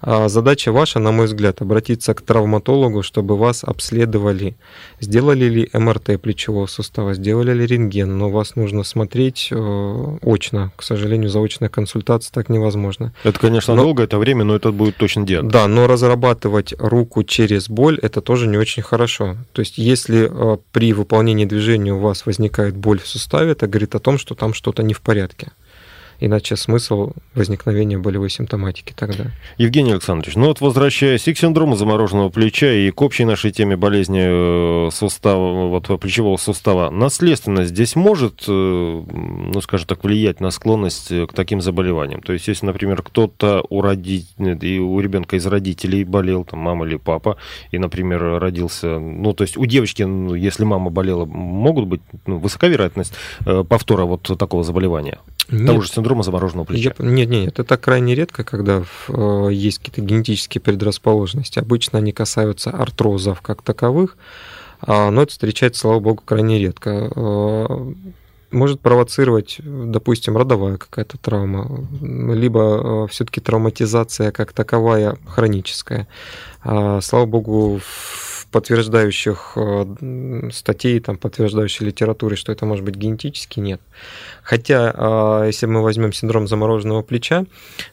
А 0.00 0.28
задача 0.28 0.70
ваша, 0.70 1.00
на 1.00 1.10
мой 1.10 1.26
взгляд, 1.26 1.60
обратиться 1.60 2.14
к 2.14 2.22
травматологу, 2.22 3.02
чтобы 3.02 3.36
вас 3.36 3.64
обследовали. 3.64 4.56
Сделали 5.00 5.46
ли 5.46 5.70
МРТ 5.72 6.20
плечевого 6.20 6.66
сустава, 6.66 7.14
сделали 7.14 7.52
ли 7.52 7.66
рентген, 7.66 8.16
но 8.16 8.30
вас 8.30 8.54
нужно 8.54 8.84
смотреть 8.84 9.48
э, 9.50 10.16
очно. 10.22 10.72
К 10.76 10.82
сожалению, 10.82 11.30
заочная 11.30 11.68
консультация 11.68 12.32
так 12.32 12.48
невозможно. 12.48 13.12
Это, 13.24 13.38
конечно, 13.40 13.74
но, 13.74 13.82
долго, 13.82 14.04
это 14.04 14.18
время, 14.18 14.44
но 14.44 14.54
это 14.54 14.70
будет 14.70 14.96
точно 14.96 15.26
диагноз. 15.26 15.52
Да, 15.52 15.66
но 15.66 15.86
разрабатывать 15.86 16.74
руку 16.78 17.24
через 17.24 17.68
боль, 17.68 17.98
это 18.00 18.20
тоже 18.20 18.46
не 18.46 18.56
очень 18.56 18.82
хорошо. 18.82 19.36
То 19.52 19.60
есть, 19.60 19.78
если 19.78 20.30
э, 20.30 20.58
при 20.70 20.92
выполнении 20.92 21.44
движения 21.44 21.92
у 21.92 21.98
вас 21.98 22.24
возникает 22.24 22.76
боль 22.76 23.00
в 23.00 23.08
суставе, 23.08 23.52
это 23.52 23.66
говорит 23.66 23.94
о 23.96 23.98
том, 23.98 24.18
что 24.18 24.34
там 24.34 24.54
что-то 24.54 24.82
не 24.82 24.94
в 24.94 25.00
порядке. 25.00 25.48
Иначе 26.20 26.56
смысл 26.56 27.12
возникновения 27.34 27.96
болевой 27.96 28.28
симптоматики 28.28 28.92
тогда. 28.94 29.26
Евгений 29.56 29.92
Александрович, 29.92 30.34
ну 30.34 30.46
вот 30.46 30.60
возвращаясь 30.60 31.28
и 31.28 31.34
к 31.34 31.38
синдрому 31.38 31.76
замороженного 31.76 32.28
плеча, 32.28 32.72
и 32.72 32.90
к 32.90 33.00
общей 33.02 33.24
нашей 33.24 33.52
теме 33.52 33.76
болезни 33.76 34.88
э, 34.88 34.90
сустава, 34.90 35.68
вот 35.68 36.00
плечевого 36.00 36.36
сустава, 36.36 36.90
наследственность 36.90 37.70
здесь 37.70 37.94
может, 37.94 38.44
э, 38.48 38.52
ну 38.52 39.60
скажем 39.60 39.86
так, 39.86 40.02
влиять 40.02 40.40
на 40.40 40.50
склонность 40.50 41.08
к 41.08 41.32
таким 41.34 41.60
заболеваниям? 41.60 42.20
То 42.20 42.32
есть, 42.32 42.48
если, 42.48 42.66
например, 42.66 43.02
кто-то 43.02 43.64
у, 43.68 43.80
роди... 43.80 44.26
и 44.38 44.78
у 44.78 44.98
ребенка 44.98 45.36
из 45.36 45.46
родителей 45.46 46.02
болел, 46.02 46.44
там 46.44 46.58
мама 46.58 46.84
или 46.84 46.96
папа, 46.96 47.36
и, 47.70 47.78
например, 47.78 48.40
родился, 48.40 48.98
ну 48.98 49.32
то 49.34 49.44
есть 49.44 49.56
у 49.56 49.66
девочки, 49.66 50.02
если 50.36 50.64
мама 50.64 50.90
болела, 50.90 51.24
могут 51.24 51.86
быть 51.86 52.00
ну, 52.26 52.38
высока 52.38 52.66
вероятность 52.66 53.12
э, 53.46 53.62
повтора 53.62 54.04
вот 54.04 54.22
такого 54.36 54.64
заболевания? 54.64 55.18
Нет. 55.50 55.66
Того 55.66 55.80
же 55.80 55.88
синдрома 55.88 56.22
замороженного 56.22 56.66
плеча. 56.66 56.94
Я, 56.98 57.04
нет, 57.06 57.28
нет, 57.28 57.58
это 57.58 57.76
крайне 57.78 58.14
редко, 58.14 58.44
когда 58.44 58.84
э, 59.08 59.48
есть 59.50 59.78
какие-то 59.78 60.02
генетические 60.02 60.60
предрасположенности. 60.60 61.58
Обычно 61.58 61.98
они 61.98 62.12
касаются 62.12 62.70
артрозов 62.70 63.40
как 63.40 63.62
таковых, 63.62 64.18
э, 64.86 65.10
но 65.10 65.22
это 65.22 65.32
встречается, 65.32 65.80
слава 65.80 66.00
богу, 66.00 66.22
крайне 66.24 66.58
редко. 66.58 67.10
Э, 67.14 67.92
может 68.50 68.80
провоцировать, 68.80 69.58
допустим, 69.62 70.36
родовая 70.36 70.76
какая-то 70.76 71.18
травма, 71.18 71.86
либо 72.00 73.04
э, 73.04 73.06
все-таки 73.10 73.40
травматизация 73.40 74.32
как 74.32 74.52
таковая 74.52 75.16
хроническая. 75.26 76.08
А, 76.62 77.00
слава 77.00 77.26
богу, 77.26 77.78
в 77.78 78.27
подтверждающих 78.50 79.52
э, 79.56 80.50
статей, 80.52 81.00
там, 81.00 81.18
подтверждающей 81.18 81.84
литературы, 81.86 82.36
что 82.36 82.52
это 82.52 82.64
может 82.64 82.84
быть 82.84 82.96
генетически, 82.96 83.60
нет. 83.60 83.80
Хотя, 84.42 84.92
а, 84.96 85.44
если 85.46 85.66
мы 85.66 85.82
возьмем 85.82 86.12
синдром 86.12 86.48
замороженного 86.48 87.02
плеча, 87.02 87.44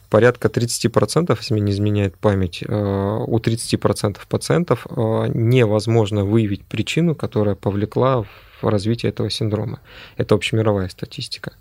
порядка 0.08 0.48
30%, 0.48 1.36
если 1.38 1.54
мне 1.54 1.62
не 1.62 1.72
изменяет 1.72 2.16
память, 2.16 2.62
э, 2.66 3.24
у 3.26 3.38
30% 3.38 4.26
пациентов 4.28 4.86
э, 4.88 5.26
невозможно 5.34 6.24
выявить 6.24 6.64
причину, 6.64 7.14
которая 7.14 7.54
повлекла 7.54 8.22
в 8.62 8.68
развитие 8.68 9.10
этого 9.10 9.28
синдрома. 9.28 9.80
Это 10.16 10.34
общемировая 10.34 10.88
статистика. 10.88 11.52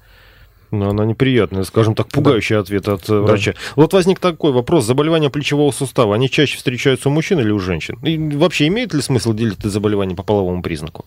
Но 0.75 0.89
она 0.89 1.05
неприятная, 1.05 1.63
скажем 1.63 1.95
так, 1.95 2.07
пугающий 2.07 2.55
да. 2.55 2.61
ответ 2.61 2.87
от 2.87 3.05
да. 3.07 3.21
врача. 3.21 3.53
Вот 3.75 3.93
возник 3.93 4.19
такой 4.19 4.51
вопрос. 4.51 4.85
Заболевания 4.85 5.29
плечевого 5.29 5.71
сустава, 5.71 6.15
они 6.15 6.29
чаще 6.29 6.57
встречаются 6.57 7.09
у 7.09 7.11
мужчин 7.11 7.39
или 7.39 7.51
у 7.51 7.59
женщин? 7.59 7.97
И 8.03 8.17
вообще 8.35 8.67
имеет 8.67 8.93
ли 8.93 9.01
смысл 9.01 9.33
делить 9.33 9.59
это 9.59 9.69
заболевание 9.69 10.15
по 10.15 10.23
половому 10.23 10.61
признаку? 10.61 11.05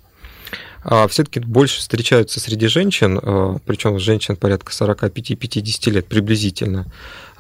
А 0.83 1.07
все-таки 1.09 1.41
больше 1.41 1.81
встречаются 1.81 2.41
среди 2.41 2.67
женщин, 2.69 3.19
а, 3.23 3.59
причем 3.67 3.99
женщин 3.99 4.37
порядка 4.37 4.73
45-50 4.73 5.91
лет 5.91 6.07
приблизительно. 6.07 6.87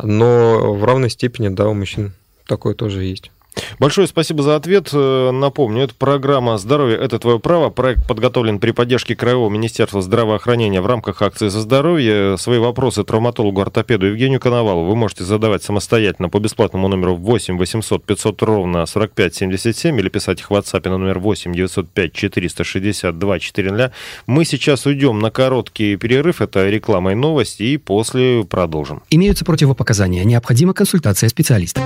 Но 0.02 0.74
в 0.74 0.84
равной 0.84 1.10
степени, 1.10 1.48
да, 1.48 1.68
у 1.68 1.74
мужчин 1.74 2.12
такое 2.46 2.74
тоже 2.74 3.04
есть. 3.04 3.30
Большое 3.78 4.06
спасибо 4.06 4.42
за 4.42 4.56
ответ. 4.56 4.90
Э, 4.92 5.30
напомню, 5.30 5.84
это 5.84 5.94
программа 5.94 6.58
«Здоровье– 6.58 6.96
это 7.00 7.18
твое 7.18 7.38
право». 7.38 7.70
Проект 7.70 8.06
подготовлен 8.06 8.58
при 8.58 8.72
поддержке 8.72 9.14
Краевого 9.14 9.50
министерства 9.50 10.02
здравоохранения 10.02 10.80
в 10.80 10.86
рамках 10.86 11.22
акции 11.22 11.48
«За 11.48 11.60
здоровье». 11.60 12.36
Свои 12.38 12.58
вопросы 12.58 13.04
травматологу-ортопеду 13.04 14.06
Евгению 14.06 14.40
Коновалу 14.40 14.84
вы 14.84 14.96
можете 14.96 15.24
задавать 15.24 15.62
самостоятельно 15.62 16.28
по 16.28 16.38
бесплатному 16.38 16.88
номеру 16.88 17.14
8 17.16 17.58
800 17.58 18.04
500 18.04 18.42
ровно 18.42 18.86
45 18.86 19.34
77 19.34 19.98
или 19.98 20.08
писать 20.08 20.40
их 20.40 20.50
в 20.50 20.54
WhatsApp 20.54 20.88
на 20.88 20.98
номер 20.98 21.18
8 21.18 21.54
905 21.54 22.12
462 22.12 23.38
400. 23.38 23.92
Мы 24.26 24.44
сейчас 24.44 24.86
уйдем 24.86 25.18
на 25.18 25.30
короткий 25.30 25.96
перерыв. 25.96 26.40
Это 26.40 26.68
реклама 26.68 27.12
и 27.12 27.14
новости, 27.14 27.62
и 27.62 27.76
после 27.76 28.44
продолжим. 28.44 29.02
Имеются 29.10 29.44
противопоказания. 29.44 30.24
Необходима 30.24 30.74
консультация 30.74 31.28
специалиста. 31.28 31.82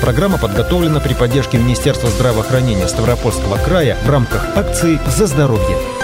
Программа 0.00 0.38
подготовлена 0.38 1.00
при 1.00 1.14
поддержке 1.14 1.58
Министерства 1.58 2.08
здравоохранения 2.08 2.86
Ставропольского 2.88 3.56
края 3.56 3.96
в 4.04 4.10
рамках 4.10 4.56
акции 4.56 5.00
«За 5.06 5.26
здоровье». 5.26 5.97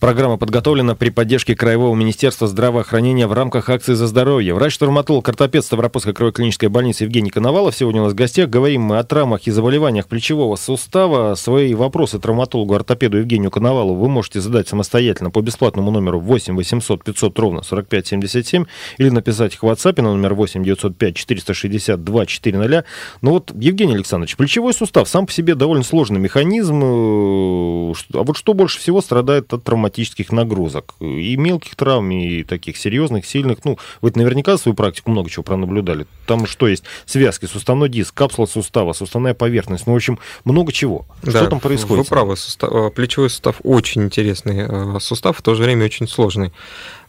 Программа 0.00 0.38
подготовлена 0.38 0.94
при 0.94 1.10
поддержке 1.10 1.54
Краевого 1.54 1.94
министерства 1.94 2.46
здравоохранения 2.46 3.26
в 3.26 3.34
рамках 3.34 3.68
акции 3.68 3.92
«За 3.92 4.06
здоровье». 4.06 4.54
Врач-травматолог, 4.54 5.28
ортопед 5.28 5.62
Ставропольской 5.62 6.14
краевой 6.14 6.32
клинической 6.32 6.70
больницы 6.70 7.04
Евгений 7.04 7.28
Коновалов 7.28 7.76
сегодня 7.76 8.00
у 8.00 8.04
нас 8.04 8.14
в 8.14 8.16
гостях. 8.16 8.48
Говорим 8.48 8.80
мы 8.80 8.98
о 8.98 9.04
травмах 9.04 9.46
и 9.46 9.50
заболеваниях 9.50 10.08
плечевого 10.08 10.56
сустава. 10.56 11.34
Свои 11.34 11.74
вопросы 11.74 12.18
травматологу, 12.18 12.76
ортопеду 12.76 13.18
Евгению 13.18 13.50
Коновалову 13.50 14.00
вы 14.00 14.08
можете 14.08 14.40
задать 14.40 14.68
самостоятельно 14.68 15.30
по 15.30 15.42
бесплатному 15.42 15.90
номеру 15.90 16.18
8 16.18 16.56
800 16.56 17.04
500 17.04 17.38
ровно 17.38 17.62
45 17.62 18.06
77 18.06 18.64
или 18.96 19.10
написать 19.10 19.52
их 19.52 19.62
в 19.62 19.66
WhatsApp 19.66 20.00
на 20.00 20.14
номер 20.14 20.32
8 20.32 20.64
905 20.64 21.14
462 21.14 22.24
400. 22.24 22.84
Ну 23.20 23.32
вот, 23.32 23.52
Евгений 23.54 23.96
Александрович, 23.96 24.38
плечевой 24.38 24.72
сустав 24.72 25.06
сам 25.10 25.26
по 25.26 25.32
себе 25.32 25.54
довольно 25.54 25.84
сложный 25.84 26.20
механизм. 26.20 26.80
Э, 26.82 27.92
а 28.14 28.22
вот 28.22 28.38
что 28.38 28.54
больше 28.54 28.78
всего 28.78 29.02
страдает 29.02 29.52
от 29.52 29.62
травматизма? 29.62 29.89
Травматических 29.90 30.32
нагрузок. 30.32 30.94
И 31.00 31.36
мелких 31.36 31.74
травм, 31.76 32.10
и 32.10 32.44
таких 32.44 32.76
серьезных, 32.76 33.26
сильных. 33.26 33.58
Ну, 33.64 33.78
вы 34.00 34.12
наверняка 34.14 34.56
свою 34.56 34.74
практику 34.74 35.10
много 35.10 35.28
чего 35.28 35.42
пронаблюдали. 35.42 36.06
Там 36.26 36.46
что 36.46 36.68
есть? 36.68 36.84
Связки, 37.06 37.46
суставной 37.46 37.88
диск, 37.88 38.14
капсула 38.14 38.46
сустава, 38.46 38.92
суставная 38.92 39.34
поверхность. 39.34 39.86
Ну, 39.86 39.92
в 39.92 39.96
общем, 39.96 40.18
много 40.44 40.72
чего. 40.72 41.06
Да, 41.22 41.32
что 41.32 41.46
там 41.46 41.60
происходит? 41.60 42.04
Вы 42.04 42.08
правы. 42.08 42.36
Сустав, 42.36 42.70
э, 42.72 42.90
плечевой 42.90 43.30
сустав 43.30 43.56
очень 43.62 44.02
интересный 44.02 44.66
э, 44.68 45.00
сустав, 45.00 45.38
в 45.38 45.42
то 45.42 45.54
же 45.54 45.62
время 45.62 45.84
очень 45.84 46.08
сложный. 46.08 46.52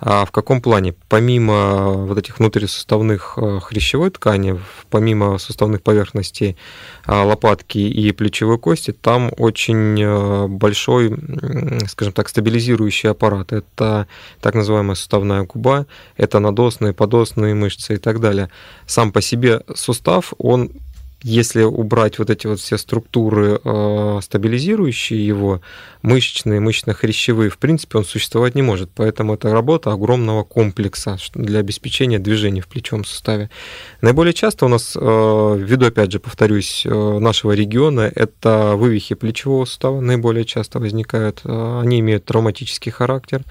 А 0.04 0.26
в 0.26 0.32
каком 0.32 0.62
плане? 0.62 0.96
Помимо 1.10 1.94
вот 1.94 2.18
этих 2.18 2.40
внутрисуставных 2.40 3.36
э, 3.38 3.60
хрящевой 3.62 4.10
ткани, 4.10 4.60
помимо 4.90 5.38
суставных 5.38 5.84
поверхностей 5.84 6.58
лопатки 7.06 7.78
и 7.78 8.12
плечевой 8.12 8.58
кости, 8.58 8.92
там 8.92 9.32
очень 9.38 10.48
большой, 10.48 11.18
скажем 11.88 12.14
так, 12.14 12.30
стабилизирующий 12.30 13.10
аппарат. 13.10 13.54
Это 13.54 14.08
так 14.40 14.56
называемая 14.56 14.96
суставная 14.96 15.44
губа, 15.44 15.86
это 16.18 16.40
надосные, 16.40 16.94
подосные 16.94 17.54
мышцы 17.54 17.96
и 17.96 17.98
так 17.98 18.20
далее. 18.20 18.50
Сам 18.86 19.12
по 19.12 19.22
себе 19.22 19.62
сустав, 19.76 20.34
он 20.38 20.72
если 21.24 21.64
убрать 21.64 22.20
вот 22.20 22.30
эти 22.30 22.48
вот 22.48 22.60
все 22.60 22.78
структуры, 22.78 23.60
э, 23.64 24.20
стабилизирующие 24.22 25.26
его, 25.26 25.62
мышечные, 26.02 26.60
мышечно-хрящевые, 26.60 27.50
в 27.50 27.58
принципе, 27.58 28.00
он 28.00 28.06
существовать 28.06 28.56
не 28.56 28.62
может. 28.62 28.90
Поэтому 28.96 29.36
это 29.36 29.52
работа 29.52 29.92
огромного 29.92 30.44
комплекса 30.44 31.18
для 31.36 31.60
обеспечения 31.60 32.20
движения 32.20 32.62
в 32.62 32.68
плечевом 32.68 33.06
суставе. 33.06 33.50
Наиболее 34.02 34.34
часто 34.34 34.66
у 34.66 34.70
нас, 34.70 34.98
э, 35.00 35.00
ввиду, 35.00 35.88
опять 35.88 36.12
же, 36.12 36.20
повторюсь, 36.20 36.84
э, 36.86 37.20
нашего 37.20 37.52
региона, 37.52 38.12
это 38.14 38.74
вывихи 38.76 39.16
плечевого 39.16 39.66
сустава 39.66 40.02
наиболее 40.02 40.46
часто 40.46 40.80
возникают. 40.80 41.42
Они 41.44 42.00
имеют 42.00 42.26
травматический 42.26 42.92
характер 42.92 43.44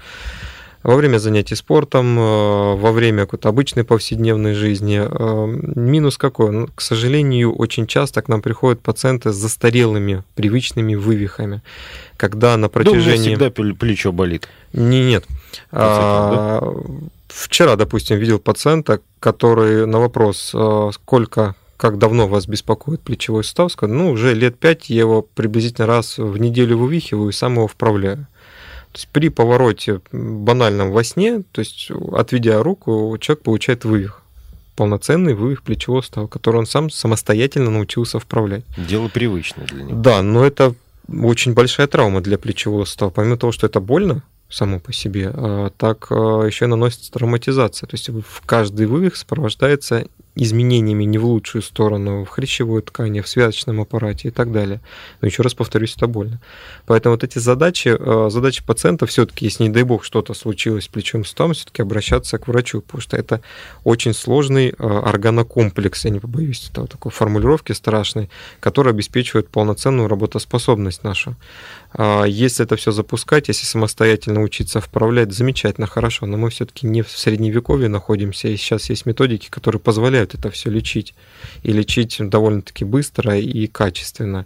во 0.83 0.95
время 0.95 1.19
занятий 1.19 1.55
спортом, 1.55 2.17
э, 2.17 2.75
во 2.75 2.91
время 2.91 3.21
какой-то 3.21 3.49
обычной 3.49 3.83
повседневной 3.83 4.53
жизни. 4.53 4.99
Э, 5.01 5.45
минус 5.75 6.17
какой? 6.17 6.51
Ну, 6.51 6.67
к 6.73 6.81
сожалению, 6.81 7.53
очень 7.53 7.87
часто 7.87 8.21
к 8.21 8.27
нам 8.27 8.41
приходят 8.41 8.81
пациенты 8.81 9.31
с 9.31 9.35
застарелыми 9.35 10.23
привычными 10.35 10.95
вывихами, 10.95 11.61
когда 12.17 12.57
на 12.57 12.69
протяжении... 12.69 13.35
Да, 13.35 13.51
всегда 13.51 13.73
плечо 13.73 14.11
болит. 14.11 14.47
Не, 14.73 15.03
нет. 15.03 15.25
А, 15.71 16.61
вчера, 17.27 17.75
допустим, 17.75 18.17
видел 18.17 18.39
пациента, 18.39 19.01
который 19.19 19.85
на 19.85 19.99
вопрос, 19.99 20.51
э, 20.53 20.89
сколько 20.93 21.55
как 21.77 21.97
давно 21.97 22.27
вас 22.27 22.45
беспокоит 22.45 23.01
плечевой 23.01 23.43
сустав, 23.43 23.71
сказал, 23.71 23.95
ну, 23.95 24.11
уже 24.11 24.35
лет 24.35 24.55
пять 24.59 24.91
я 24.91 24.99
его 24.99 25.23
приблизительно 25.23 25.87
раз 25.87 26.19
в 26.19 26.37
неделю 26.37 26.77
вывихиваю 26.77 27.29
и 27.29 27.33
сам 27.33 27.55
его 27.55 27.67
вправляю. 27.67 28.27
То 28.91 28.97
есть 28.97 29.07
при 29.09 29.29
повороте 29.29 30.01
банальном 30.11 30.91
во 30.91 31.03
сне, 31.03 31.43
то 31.51 31.59
есть 31.59 31.89
отведя 32.13 32.61
руку, 32.61 33.17
человек 33.19 33.43
получает 33.43 33.85
вывих 33.85 34.21
полноценный 34.75 35.33
вывих 35.33 35.63
плечевого 35.63 36.01
сустава, 36.01 36.27
который 36.27 36.57
он 36.57 36.65
сам 36.65 36.89
самостоятельно 36.89 37.69
научился 37.69 38.19
вправлять. 38.19 38.63
Дело 38.77 39.09
привычное 39.09 39.67
для 39.67 39.83
него. 39.83 40.01
Да, 40.01 40.21
но 40.21 40.43
это 40.43 40.73
очень 41.07 41.53
большая 41.53 41.87
травма 41.87 42.21
для 42.21 42.37
плечевого 42.37 42.85
сустава. 42.85 43.09
Помимо 43.09 43.37
того, 43.37 43.51
что 43.51 43.67
это 43.67 43.79
больно 43.79 44.23
само 44.49 44.79
по 44.79 44.91
себе, 44.91 45.31
а 45.33 45.69
так 45.77 46.07
а, 46.09 46.45
еще 46.45 46.65
и 46.65 46.67
наносится 46.67 47.11
травматизация. 47.11 47.87
То 47.87 47.95
есть 47.95 48.09
в 48.09 48.41
каждый 48.45 48.85
вывих 48.85 49.15
сопровождается 49.15 50.07
изменениями 50.35 51.03
не 51.03 51.17
в 51.17 51.25
лучшую 51.25 51.61
сторону 51.61 52.23
в 52.23 52.29
хрящевой 52.29 52.81
ткани, 52.81 53.21
в 53.21 53.27
связочном 53.27 53.81
аппарате 53.81 54.29
и 54.29 54.31
так 54.31 54.51
далее. 54.51 54.79
Но 55.19 55.27
еще 55.27 55.43
раз 55.43 55.53
повторюсь, 55.53 55.95
это 55.95 56.07
больно. 56.07 56.39
Поэтому 56.85 57.15
вот 57.15 57.23
эти 57.23 57.37
задачи, 57.37 57.95
э, 57.97 58.29
задачи 58.29 58.63
пациента 58.65 59.05
все-таки, 59.05 59.45
если 59.45 59.63
не 59.63 59.69
дай 59.69 59.83
бог 59.83 60.03
что-то 60.03 60.33
случилось 60.33 60.85
с 60.85 60.87
плечом 60.87 61.25
суставом, 61.25 61.53
все-таки 61.53 61.81
обращаться 61.81 62.37
к 62.37 62.47
врачу, 62.47 62.81
потому 62.81 63.01
что 63.01 63.17
это 63.17 63.41
очень 63.83 64.13
сложный 64.13 64.69
э, 64.69 64.73
органокомплекс, 64.77 66.05
я 66.05 66.11
не 66.11 66.19
побоюсь 66.19 66.69
этого 66.69 66.87
такой 66.87 67.11
формулировки 67.11 67.73
страшной, 67.73 68.29
который 68.59 68.93
обеспечивает 68.93 69.49
полноценную 69.49 70.07
работоспособность 70.07 71.03
нашу. 71.03 71.35
А, 71.93 72.23
если 72.23 72.65
это 72.65 72.75
все 72.75 72.91
запускать, 72.91 73.49
если 73.49 73.65
самостоятельно 73.65 74.41
учиться 74.41 74.79
вправлять, 74.79 75.33
замечательно, 75.33 75.87
хорошо, 75.87 76.25
но 76.25 76.37
мы 76.37 76.49
все-таки 76.49 76.87
не 76.87 77.01
в 77.01 77.09
средневековье 77.09 77.89
находимся, 77.89 78.47
и 78.47 78.57
сейчас 78.57 78.89
есть 78.89 79.05
методики, 79.05 79.49
которые 79.49 79.79
позволяют 79.79 80.33
это 80.33 80.49
все 80.51 80.69
лечить, 80.69 81.13
и 81.63 81.71
лечить 81.71 82.17
довольно-таки 82.19 82.85
быстро 82.85 83.37
и 83.37 83.67
качественно. 83.67 84.45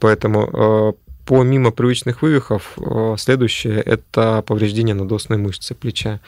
Поэтому 0.00 0.50
а, 0.52 0.92
помимо 1.24 1.70
привычных 1.70 2.22
вывихов, 2.22 2.72
а, 2.78 3.14
следующее– 3.16 3.80
это 3.86 4.42
повреждение 4.42 4.94
надосной 4.94 5.38
мышцы 5.38 5.74
плеча. 5.74 6.20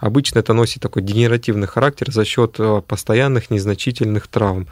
Обычно 0.00 0.40
это 0.40 0.54
носит 0.54 0.82
такой 0.82 1.02
генеративный 1.02 1.68
характер 1.68 2.10
за 2.10 2.24
счет 2.24 2.58
постоянных 2.88 3.50
незначительных 3.50 4.26
травм. 4.26 4.66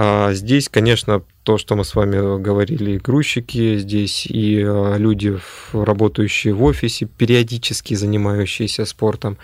А 0.00 0.30
здесь, 0.32 0.68
конечно, 0.68 1.22
то, 1.42 1.58
что 1.58 1.74
мы 1.74 1.82
с 1.84 1.96
вами 1.96 2.40
говорили, 2.40 2.98
грузчики, 2.98 3.78
здесь 3.78 4.26
и 4.26 4.62
а, 4.62 4.94
люди, 4.96 5.36
работающие 5.72 6.54
в 6.54 6.62
офисе, 6.62 7.06
периодически 7.06 7.94
занимающиеся 7.94 8.84
спортом, 8.84 9.38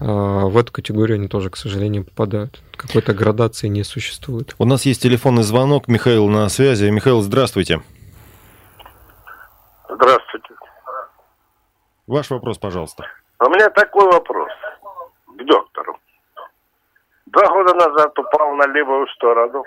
а, 0.00 0.46
в 0.46 0.58
эту 0.58 0.72
категорию 0.72 1.14
они 1.14 1.28
тоже, 1.28 1.48
к 1.48 1.56
сожалению, 1.56 2.04
попадают. 2.04 2.60
Какой-то 2.76 3.14
градации 3.14 3.68
не 3.68 3.84
существует. 3.84 4.56
У 4.58 4.64
нас 4.64 4.84
есть 4.84 5.00
телефонный 5.00 5.44
звонок. 5.44 5.86
Михаил 5.86 6.26
на 6.26 6.48
связи. 6.48 6.90
Михаил, 6.90 7.20
здравствуйте. 7.20 7.80
Здравствуйте. 9.88 10.54
Ваш 12.08 12.30
вопрос, 12.30 12.58
пожалуйста. 12.58 13.04
У 13.38 13.48
меня 13.48 13.70
такой 13.70 14.10
вопрос 14.10 14.50
к 15.38 15.44
доктору. 15.44 15.96
Два 17.26 17.46
года 17.46 17.74
назад 17.74 18.18
упал 18.18 18.56
на 18.56 18.66
левую 18.66 19.06
сторону 19.14 19.62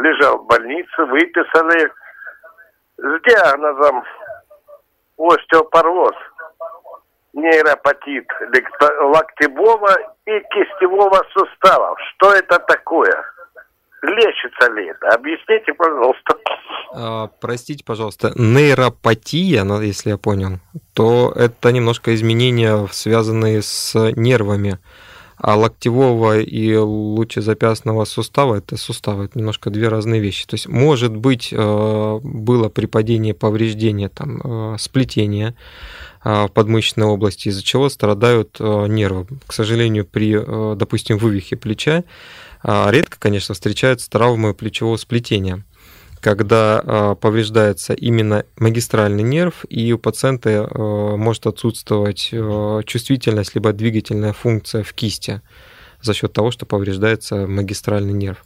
лежал 0.00 0.38
в 0.38 0.46
больнице, 0.46 1.04
выписали 1.04 1.92
с 2.96 3.22
диагнозом 3.22 4.04
остеопороз, 5.18 6.16
нейропатит 7.32 8.26
локтевого 9.00 9.96
и 10.26 10.40
кистевого 10.50 11.22
суставов. 11.32 11.98
Что 12.14 12.32
это 12.32 12.58
такое? 12.60 13.24
Лечится 14.02 14.70
ли 14.72 14.88
это? 14.88 15.08
Объясните, 15.10 15.74
пожалуйста. 15.74 16.34
А, 16.94 17.28
простите, 17.40 17.84
пожалуйста, 17.84 18.32
нейропатия, 18.34 19.64
если 19.82 20.10
я 20.10 20.16
понял, 20.18 20.58
то 20.94 21.32
это 21.36 21.70
немножко 21.70 22.14
изменения, 22.14 22.86
связанные 22.90 23.62
с 23.62 23.94
нервами. 24.16 24.78
А 25.42 25.56
локтевого 25.56 26.40
и 26.40 26.76
лучезапястного 26.76 28.04
сустава 28.04 28.56
это 28.56 28.76
суставы, 28.76 29.24
это 29.24 29.38
немножко 29.38 29.70
две 29.70 29.88
разные 29.88 30.20
вещи. 30.20 30.46
То 30.46 30.54
есть, 30.54 30.68
может 30.68 31.16
быть, 31.16 31.48
э, 31.50 32.20
было 32.22 32.68
при 32.68 32.84
падении 32.84 33.32
повреждение, 33.32 34.10
там, 34.10 34.40
э, 34.44 34.76
сплетение 34.78 35.54
э, 36.24 36.44
в 36.44 36.48
подмышечной 36.48 37.06
области, 37.06 37.48
из-за 37.48 37.62
чего 37.62 37.88
страдают 37.88 38.60
нервы. 38.60 39.26
К 39.46 39.54
сожалению, 39.54 40.04
при, 40.04 40.38
допустим, 40.76 41.16
вывихе 41.16 41.56
плеча 41.56 42.04
редко, 42.62 43.16
конечно, 43.18 43.54
встречаются 43.54 44.10
травмы 44.10 44.52
плечевого 44.52 44.98
сплетения 44.98 45.64
когда 46.20 46.82
а, 46.84 47.14
повреждается 47.14 47.94
именно 47.94 48.44
магистральный 48.58 49.22
нерв, 49.22 49.64
и 49.68 49.92
у 49.92 49.98
пациента 49.98 50.68
а, 50.70 51.16
может 51.16 51.46
отсутствовать 51.46 52.30
а, 52.32 52.82
чувствительность 52.82 53.54
либо 53.54 53.72
двигательная 53.72 54.32
функция 54.32 54.82
в 54.82 54.92
кисти 54.92 55.40
за 56.02 56.14
счет 56.14 56.32
того, 56.32 56.50
что 56.50 56.66
повреждается 56.66 57.46
магистральный 57.46 58.12
нерв. 58.12 58.44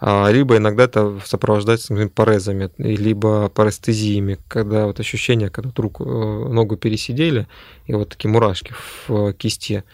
Либо 0.00 0.56
иногда 0.56 0.84
это 0.84 1.20
сопровождается 1.24 1.92
например, 1.92 2.10
парезами, 2.12 2.70
либо 2.76 3.48
парестезиями, 3.48 4.38
когда 4.48 4.86
вот 4.86 4.98
ощущение, 4.98 5.48
когда 5.48 5.68
вот 5.68 5.78
руку, 5.78 6.04
ногу 6.04 6.76
пересидели, 6.76 7.46
и 7.86 7.94
вот 7.94 8.08
такие 8.08 8.28
мурашки 8.28 8.74
в 9.06 9.32
кисти. 9.34 9.84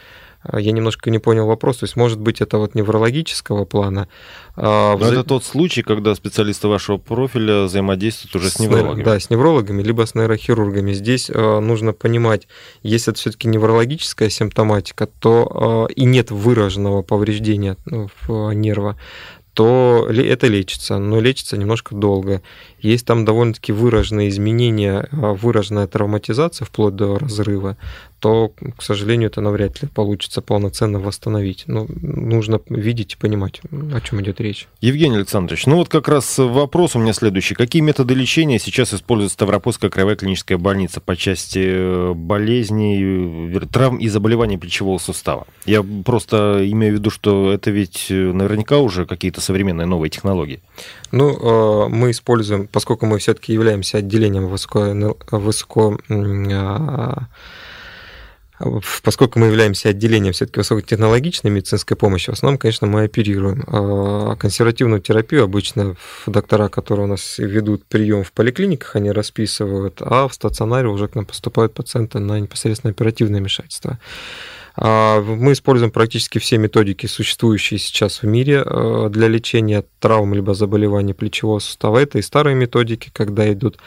А, 0.43 0.61
я 0.61 0.73
немножко 0.73 1.11
не 1.11 1.19
понял 1.19 1.47
вопрос. 1.47 1.79
То 1.79 1.85
есть, 1.85 1.97
может 1.97 2.21
быть, 2.21 2.41
это 2.41 2.59
вот 2.59 2.75
неврологического 2.75 3.65
плана. 3.65 4.09
А 4.57 4.97
в... 4.97 5.03
Это 5.03 5.25
тот 5.25 5.45
случай, 5.45 5.83
когда 5.83 6.15
специалисты 6.15 6.69
вашего 6.69 6.99
профиля 6.99 7.65
взаимодействуют 7.65 8.37
уже 8.37 8.51
с, 8.51 8.55
с 8.55 8.61
неврологами. 8.61 9.05
Да, 9.05 9.19
с 9.19 9.31
неврологами, 9.31 9.83
либо 9.83 10.07
с 10.07 10.15
нейрохирургами. 10.15 10.93
Здесь 10.93 11.31
э, 11.31 11.61
нужно 11.61 11.93
понимать, 11.93 12.49
если 12.83 13.13
это 13.13 13.21
все-таки 13.21 13.49
неврологическая 13.49 14.31
симптоматика, 14.31 15.07
то 15.07 15.89
и 15.95 16.05
нет 16.05 16.31
выраженного 16.31 17.03
повреждения 17.03 17.77
ну, 17.87 18.09
в 18.27 18.53
нерва, 18.53 18.97
то 19.59 20.07
это 20.09 20.47
лечится, 20.47 20.99
но 20.99 21.21
лечится 21.21 21.57
немножко 21.57 21.97
долго. 21.97 22.43
Есть 22.81 23.07
там 23.07 23.25
довольно-таки 23.25 23.73
выраженные 23.73 24.29
изменения, 24.29 25.09
а, 25.13 25.35
выраженная 25.35 25.87
травматизация 25.87 26.65
вплоть 26.65 26.95
до 26.95 27.19
разрыва, 27.19 27.77
то, 28.21 28.53
к 28.77 28.83
сожалению, 28.83 29.29
это 29.31 29.41
навряд 29.41 29.81
ли 29.83 29.89
получится 29.89 30.43
полноценно 30.43 30.99
восстановить. 30.99 31.65
Но 31.67 31.87
нужно 31.89 32.61
видеть 32.69 33.15
и 33.15 33.17
понимать, 33.17 33.61
о 33.71 34.01
чем 34.01 34.21
идет 34.21 34.41
речь. 34.41 34.67
Евгений 34.81 35.17
Александрович, 35.17 35.67
ну 35.67 35.77
вот 35.77 35.89
как 35.89 36.09
раз 36.09 36.39
вопрос 36.39 36.97
у 36.97 36.99
меня 36.99 37.13
следующий. 37.13 37.55
Какие 37.55 37.83
методы 37.83 38.15
лечения 38.15 38.59
сейчас 38.59 38.93
использует 38.93 39.33
Ставропольская 39.33 39.91
краевая 39.91 40.17
клиническая 40.17 40.59
больница 40.59 41.01
по 41.01 41.17
части 41.17 41.61
э, 41.63 42.13
болезней, 42.15 43.59
травм 43.71 43.99
и 43.99 44.09
заболеваний 44.09 44.59
плечевого 44.59 44.99
сустава? 44.99 45.47
Я 45.65 45.85
просто 46.05 46.61
имею 46.69 46.95
в 46.95 46.97
виду, 46.99 47.11
что 47.11 47.53
это 47.53 47.71
ведь 47.71 48.07
э, 48.11 48.15
наверняка 48.15 48.79
уже 48.79 49.07
какие-то 49.07 49.41
современные 49.41 49.87
новые 49.87 50.11
технологии. 50.11 50.61
Ну, 51.11 51.89
мы 51.89 52.11
используем 52.11 52.68
поскольку 52.73 53.07
мы 53.07 53.19
все-таки 53.19 53.53
являемся 53.53 53.99
отделением 53.99 54.49
высоко, 54.49 54.95
высоко 55.31 55.99
а, 56.09 57.27
поскольку 59.03 59.39
мы 59.39 59.47
являемся 59.47 59.91
отделением 59.91 60.33
все-таки 60.33 60.59
высокотехнологичной 60.59 61.51
медицинской 61.51 61.97
помощи, 61.97 62.31
в 62.31 62.35
основном, 62.35 62.59
конечно, 62.59 62.87
мы 62.87 63.05
оперируем. 63.05 63.65
А 63.69 64.37
консервативную 64.37 65.01
терапию 65.01 65.45
обычно 65.45 65.97
доктора, 66.27 66.69
которые 66.69 67.07
у 67.07 67.09
нас 67.09 67.39
ведут 67.39 67.85
прием 67.85 68.25
в 68.25 68.33
поликлиниках, 68.33 68.97
они 68.97 69.13
расписывают, 69.13 69.99
а 70.01 70.27
в 70.27 70.35
стационаре 70.35 70.89
уже 70.89 71.09
к 71.09 71.15
нам 71.15 71.25
поступают 71.25 71.75
пациенты 71.75 72.19
на 72.19 72.41
непосредственно 72.41 72.91
оперативное 72.91 73.41
вмешательство. 73.41 73.99
А, 74.81 75.21
мы 75.21 75.53
используем 75.53 75.91
практически 75.91 76.39
все 76.39 76.57
методики, 76.57 77.07
существующие 77.07 77.79
сейчас 77.79 78.23
в 78.23 78.27
мире 78.27 78.63
э, 78.65 79.09
для 79.11 79.27
лечения 79.27 79.85
травм 79.99 80.35
либо 80.35 80.55
заболеваний 80.55 81.15
плечевого 81.15 81.59
сустава. 81.59 81.99
Это 81.99 82.19
и 82.19 82.23
старые 82.23 82.55
методики, 82.55 83.11
когда 83.13 83.53
идут 83.53 83.79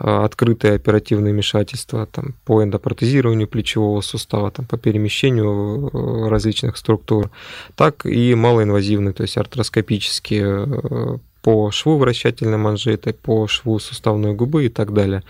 э, 0.00 0.04
открытые 0.04 0.74
оперативные 0.74 1.32
вмешательства 1.32 2.06
там, 2.06 2.34
по 2.44 2.64
эндопротезированию 2.64 3.46
плечевого 3.46 4.00
сустава, 4.00 4.50
там, 4.50 4.66
по 4.66 4.76
перемещению 4.76 5.88
э, 5.92 6.28
различных 6.28 6.78
структур, 6.78 7.30
так 7.76 8.04
и 8.04 8.34
малоинвазивные, 8.34 9.12
то 9.12 9.22
есть 9.22 9.36
артроскопические 9.36 11.20
по 11.42 11.70
шву 11.70 11.96
вращательной 11.96 12.58
манжеты, 12.58 13.12
по 13.12 13.46
шву 13.46 13.78
суставной 13.78 14.34
губы 14.34 14.66
и 14.66 14.68
так 14.68 14.92
далее. 14.92 15.22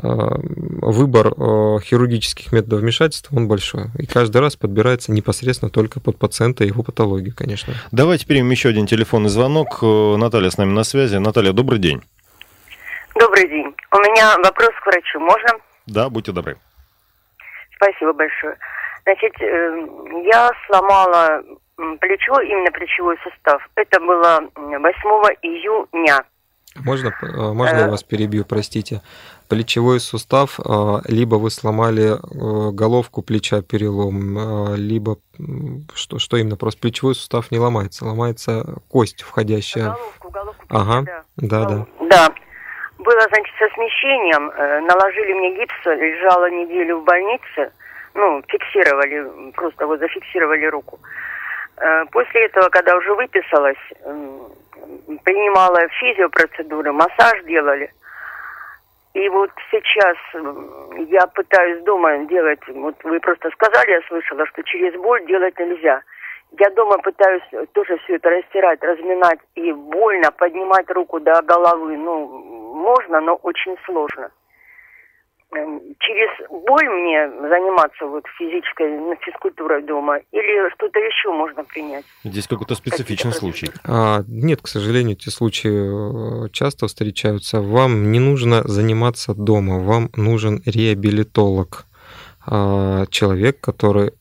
Э, 0.00 0.06
выбор 0.06 1.28
э, 1.28 1.78
хирургических 1.82 2.50
методов 2.50 2.80
вмешательства, 2.80 3.36
он 3.36 3.46
большой. 3.46 3.86
И 3.98 4.06
каждый 4.06 4.40
раз 4.40 4.56
подбирается 4.56 5.12
непосредственно 5.12 5.70
только 5.70 6.00
под 6.00 6.18
пациента 6.18 6.64
и 6.64 6.68
его 6.68 6.82
патологию, 6.82 7.34
конечно. 7.36 7.74
Давайте 7.90 8.26
примем 8.26 8.50
еще 8.50 8.70
один 8.70 8.86
телефонный 8.86 9.28
звонок. 9.28 9.80
Э, 9.82 10.16
Наталья 10.16 10.48
с 10.48 10.56
нами 10.56 10.72
на 10.72 10.84
связи. 10.84 11.16
Наталья, 11.16 11.52
добрый 11.52 11.78
день. 11.78 12.02
Добрый 13.16 13.46
день. 13.48 13.74
У 13.92 13.98
меня 13.98 14.34
вопрос 14.42 14.70
к 14.82 14.86
врачу. 14.86 15.20
Можно? 15.20 15.50
Да, 15.86 16.08
будьте 16.08 16.32
добры. 16.32 16.56
Спасибо 17.76 18.14
большое. 18.14 18.56
Значит, 19.04 19.32
я 19.40 20.50
сломала 20.66 21.42
плечо, 22.00 22.40
именно 22.40 22.70
плечевой 22.70 23.18
сустав. 23.22 23.60
Это 23.74 24.00
было 24.00 24.40
8 24.56 24.78
июня. 25.42 26.24
Можно, 26.76 27.12
можно 27.54 27.76
я 27.76 27.88
вас 27.88 28.02
перебью, 28.02 28.44
простите? 28.44 29.02
плечевой 29.52 30.00
сустав, 30.00 30.58
а, 30.64 31.02
либо 31.06 31.34
вы 31.34 31.50
сломали 31.50 32.12
э, 32.12 32.70
головку 32.72 33.20
плеча 33.20 33.60
перелом, 33.60 34.74
либо 34.76 35.18
что, 35.94 36.18
что 36.18 36.38
именно, 36.38 36.56
просто 36.56 36.80
плечевой 36.80 37.14
сустав 37.14 37.50
не 37.50 37.58
ломается, 37.58 38.06
ломается 38.06 38.64
кость, 38.88 39.20
входящая. 39.22 39.92
Головку, 39.92 40.30
головку 40.30 40.66
плеча, 40.66 40.80
ага, 40.80 41.24
да, 41.36 41.64
да. 41.66 41.86
Да. 42.08 42.34
Было, 42.98 43.20
значит, 43.28 43.54
со 43.58 43.68
смещением, 43.74 44.50
э, 44.50 44.80
наложили 44.80 45.32
мне 45.34 45.58
гипс, 45.58 45.74
лежала 45.84 46.48
неделю 46.50 47.00
в 47.00 47.04
больнице, 47.04 47.72
ну, 48.14 48.42
фиксировали, 48.48 49.50
просто 49.52 49.86
вот 49.86 49.98
зафиксировали 49.98 50.64
руку. 50.66 50.98
Э, 51.76 52.06
после 52.12 52.46
этого, 52.46 52.68
когда 52.68 52.96
уже 52.96 53.12
выписалась, 53.14 53.82
принимала 55.24 55.88
физиопроцедуры, 56.00 56.92
массаж 56.92 57.42
делали. 57.44 57.92
И 59.14 59.28
вот 59.28 59.50
сейчас 59.70 60.16
я 61.10 61.26
пытаюсь 61.26 61.82
дома 61.84 62.16
делать, 62.26 62.60
вот 62.68 62.94
вы 63.04 63.20
просто 63.20 63.50
сказали, 63.50 63.90
я 63.90 64.00
слышала, 64.08 64.46
что 64.46 64.62
через 64.62 64.94
боль 65.00 65.24
делать 65.26 65.58
нельзя. 65.58 66.02
Я 66.58 66.70
дома 66.70 66.98
пытаюсь 66.98 67.42
тоже 67.72 67.98
все 67.98 68.16
это 68.16 68.30
растирать, 68.30 68.82
разминать 68.82 69.40
и 69.54 69.72
больно 69.72 70.30
поднимать 70.32 70.90
руку 70.90 71.18
до 71.20 71.40
головы. 71.42 71.96
Ну, 71.96 72.26
можно, 72.74 73.20
но 73.20 73.36
очень 73.36 73.76
сложно. 73.84 74.30
Эм, 75.54 75.80
через 75.98 76.30
боль 76.48 76.88
мне 76.88 77.28
заниматься 77.28 78.06
вот 78.06 78.24
физической 78.38 78.88
ну, 78.88 79.14
физкультурой 79.20 79.82
дома 79.82 80.18
или 80.30 80.70
что-то 80.74 80.98
еще 80.98 81.30
можно 81.30 81.62
принять? 81.64 82.06
Здесь 82.24 82.46
какой-то 82.46 82.74
специфичный 82.74 83.32
случай. 83.32 83.68
А, 83.84 84.22
нет, 84.28 84.62
к 84.62 84.66
сожалению, 84.66 85.12
эти 85.12 85.28
случаи 85.28 86.46
э, 86.46 86.48
часто 86.52 86.86
встречаются. 86.86 87.60
Вам 87.60 88.12
не 88.12 88.18
нужно 88.18 88.62
заниматься 88.66 89.34
дома, 89.34 89.78
вам 89.78 90.08
нужен 90.16 90.62
реабилитолог, 90.64 91.84
а, 92.46 93.04
человек, 93.10 93.60
который 93.60 94.12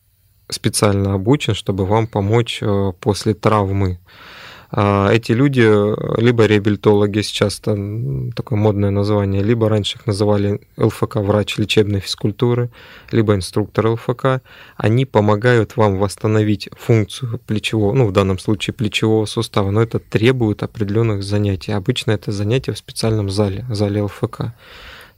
специально 0.49 1.13
обучен, 1.13 1.53
чтобы 1.53 1.85
вам 1.85 2.07
помочь 2.07 2.61
э, 2.61 2.91
после 2.99 3.33
травмы. 3.33 3.99
А 4.73 5.11
эти 5.11 5.33
люди, 5.33 5.61
либо 6.21 6.45
реабилитологи, 6.45 7.21
сейчас 7.21 7.59
это 7.59 7.75
такое 8.33 8.57
модное 8.57 8.89
название, 8.89 9.43
либо 9.43 9.67
раньше 9.67 9.97
их 9.97 10.07
называли 10.07 10.61
ЛФК, 10.77 11.17
врач 11.17 11.57
лечебной 11.57 11.99
физкультуры, 11.99 12.69
либо 13.11 13.35
инструктор 13.35 13.87
ЛФК, 13.87 14.41
они 14.77 15.05
помогают 15.05 15.75
вам 15.75 15.97
восстановить 15.97 16.69
функцию 16.77 17.39
плечевого, 17.45 17.93
ну, 17.93 18.05
в 18.07 18.13
данном 18.13 18.39
случае 18.39 18.73
плечевого 18.73 19.25
сустава, 19.25 19.71
но 19.71 19.81
это 19.81 19.99
требует 19.99 20.63
определенных 20.63 21.23
занятий. 21.23 21.73
Обычно 21.73 22.11
это 22.11 22.31
занятия 22.31 22.71
в 22.71 22.77
специальном 22.77 23.29
зале, 23.29 23.65
зале 23.69 24.03
ЛФК 24.03 24.53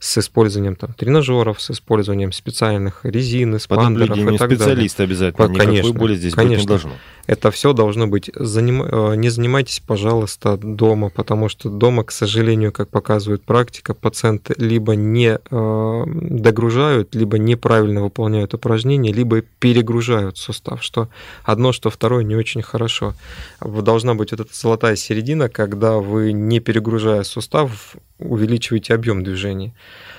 с 0.04 0.18
использованием 0.18 0.76
там, 0.76 0.92
тренажеров, 0.92 1.62
с 1.62 1.70
использованием 1.70 2.30
специальных 2.30 3.00
резин, 3.04 3.56
эспандеров 3.56 4.18
и 4.18 4.36
так 4.36 4.50
специалиста 4.50 4.98
далее. 4.98 5.10
обязательно, 5.10 5.58
конечно, 5.58 5.92
боли 5.94 6.14
здесь 6.14 6.34
конечно. 6.34 6.56
быть 6.56 6.62
не 6.62 6.66
должно. 6.66 6.92
Это 7.26 7.50
все 7.50 7.72
должно 7.72 8.06
быть. 8.06 8.30
Заним... 8.34 8.82
Э, 8.82 9.16
не 9.16 9.30
занимайтесь, 9.30 9.80
пожалуйста, 9.80 10.58
дома, 10.58 11.08
потому 11.08 11.48
что 11.48 11.70
дома, 11.70 12.04
к 12.04 12.10
сожалению, 12.10 12.70
как 12.70 12.90
показывает 12.90 13.44
практика, 13.44 13.94
пациенты 13.94 14.54
либо 14.58 14.94
не 14.94 15.38
э, 15.38 16.04
догружают, 16.06 17.14
либо 17.14 17.38
неправильно 17.38 18.02
выполняют 18.02 18.52
упражнения, 18.52 19.10
либо 19.10 19.40
перегружают 19.40 20.36
сустав, 20.36 20.82
что 20.82 21.08
одно, 21.44 21.72
что 21.72 21.88
второе 21.88 22.24
не 22.24 22.36
очень 22.36 22.60
хорошо. 22.60 23.14
Должна 23.62 24.14
быть 24.14 24.32
вот 24.32 24.40
эта 24.40 24.50
золотая 24.52 24.96
середина, 24.96 25.48
когда 25.48 25.94
вы, 25.94 26.32
не 26.32 26.60
перегружая 26.60 27.22
сустав, 27.22 27.96
увеличиваете 28.18 28.92
объем 28.94 29.24
движения. 29.24 29.72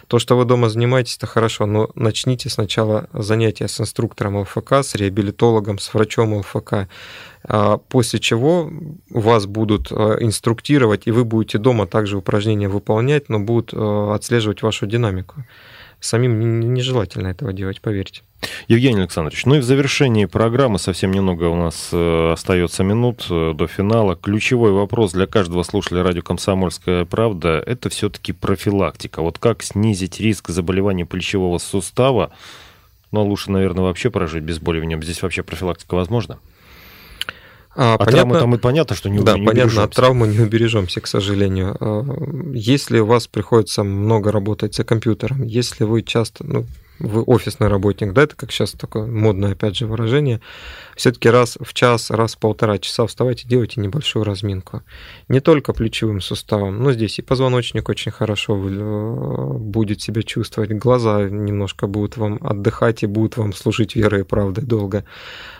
То, 0.07 0.19
что 0.19 0.38
вы 0.38 0.45
дома 0.45 0.69
занимаетесь, 0.69 1.17
это 1.17 1.25
хорошо, 1.25 1.65
но 1.65 1.89
начните 1.95 2.49
сначала 2.49 3.09
занятия 3.13 3.67
с 3.67 3.81
инструктором 3.81 4.38
ЛФК, 4.38 4.73
с 4.73 4.95
реабилитологом, 4.95 5.79
с 5.79 5.93
врачом 5.93 6.33
ЛФК, 6.35 6.88
а 7.47 7.77
после 7.77 8.19
чего 8.19 8.71
вас 9.09 9.45
будут 9.45 9.91
э, 9.91 10.17
инструктировать, 10.19 11.07
и 11.07 11.11
вы 11.11 11.25
будете 11.25 11.57
дома 11.57 11.88
также 11.88 12.17
упражнения 12.17 12.69
выполнять, 12.69 13.29
но 13.29 13.39
будут 13.39 13.73
э, 13.73 14.11
отслеживать 14.13 14.61
вашу 14.61 14.85
динамику. 14.85 15.43
Самим 15.99 16.73
нежелательно 16.73 17.27
этого 17.27 17.53
делать, 17.53 17.81
поверьте. 17.81 18.21
Евгений 18.67 18.99
Александрович, 18.99 19.45
ну 19.45 19.55
и 19.55 19.60
в 19.60 19.63
завершении 19.63 20.25
программы 20.25 20.77
совсем 20.77 21.12
немного 21.12 21.45
у 21.45 21.55
нас 21.55 21.89
э, 21.91 22.31
остается 22.34 22.84
минут 22.84 23.25
э, 23.29 23.53
до 23.55 23.67
финала. 23.67 24.15
Ключевой 24.15 24.71
вопрос 24.71 25.13
для 25.13 25.25
каждого 25.25 25.63
слушателя 25.63 26.03
радио 26.03 26.21
«Комсомольская 26.21 27.05
правда»— 27.05 27.63
это 27.65 27.89
все-таки 27.89 28.34
профилактика. 28.34 29.21
Вот 29.21 29.39
как 29.39 29.63
снизить 29.63 30.19
риск 30.19 30.49
заболевания 30.49 31.05
плечевого 31.05 31.58
сустава? 31.58 32.31
Ну, 33.12 33.21
а 33.21 33.23
лучше, 33.23 33.51
наверное, 33.51 33.84
вообще 33.84 34.10
прожить 34.10 34.43
без 34.43 34.60
боли 34.60 34.79
в 34.79 34.86
нем. 34.86 35.01
Здесь 35.01 35.21
вообще 35.21 35.41
профилактика 35.41 35.95
возможна? 35.95 36.38
А, 37.75 37.95
от 37.95 38.05
понятно, 38.05 38.39
там 38.39 38.55
и 38.55 38.57
понятно, 38.57 38.95
что 38.95 39.09
не 39.09 39.19
Да, 39.19 39.38
не 39.38 39.45
понятно, 39.45 39.83
от 39.83 39.93
травмы 39.93 40.27
не 40.27 40.39
убережемся, 40.39 41.01
к 41.01 41.07
сожалению. 41.07 41.75
А, 41.79 42.05
если 42.53 42.99
у 42.99 43.05
вас 43.05 43.27
приходится 43.27 43.83
много 43.83 44.31
работать 44.31 44.75
за 44.75 44.83
компьютером, 44.83 45.43
если 45.43 45.83
вы 45.83 46.01
часто, 46.01 46.45
ну, 46.45 46.65
вы 46.99 47.23
офисный 47.23 47.67
работник, 47.67 48.13
да, 48.13 48.23
это 48.23 48.36
как 48.36 48.51
сейчас 48.51 48.71
такое 48.71 49.05
модное, 49.05 49.51
опять 49.51 49.77
же, 49.77 49.88
выражение, 49.88 50.41
все-таки 50.95 51.29
раз 51.29 51.58
в 51.62 51.73
час, 51.73 52.10
раз 52.12 52.36
в 52.36 52.39
полтора 52.39 52.77
часа 52.77 53.05
вставайте, 53.05 53.47
делайте 53.47 53.81
небольшую 53.81 54.23
разминку. 54.23 54.84
Не 55.27 55.39
только 55.39 55.73
плечевым 55.73 56.21
суставом, 56.21 56.81
но 56.81 56.93
здесь 56.93 57.19
и 57.19 57.21
позвоночник 57.21 57.89
очень 57.89 58.12
хорошо 58.12 58.55
э, 58.55 59.58
будет 59.58 60.01
себя 60.01 60.23
чувствовать, 60.23 60.71
глаза 60.71 61.29
немножко 61.29 61.88
будут 61.88 62.17
вам 62.17 62.39
отдыхать 62.41 63.03
и 63.03 63.08
будут 63.08 63.38
вам 63.38 63.53
служить 63.53 63.95
верой 63.95 64.21
и 64.21 64.23
правдой 64.23 64.63
долго. 64.63 65.05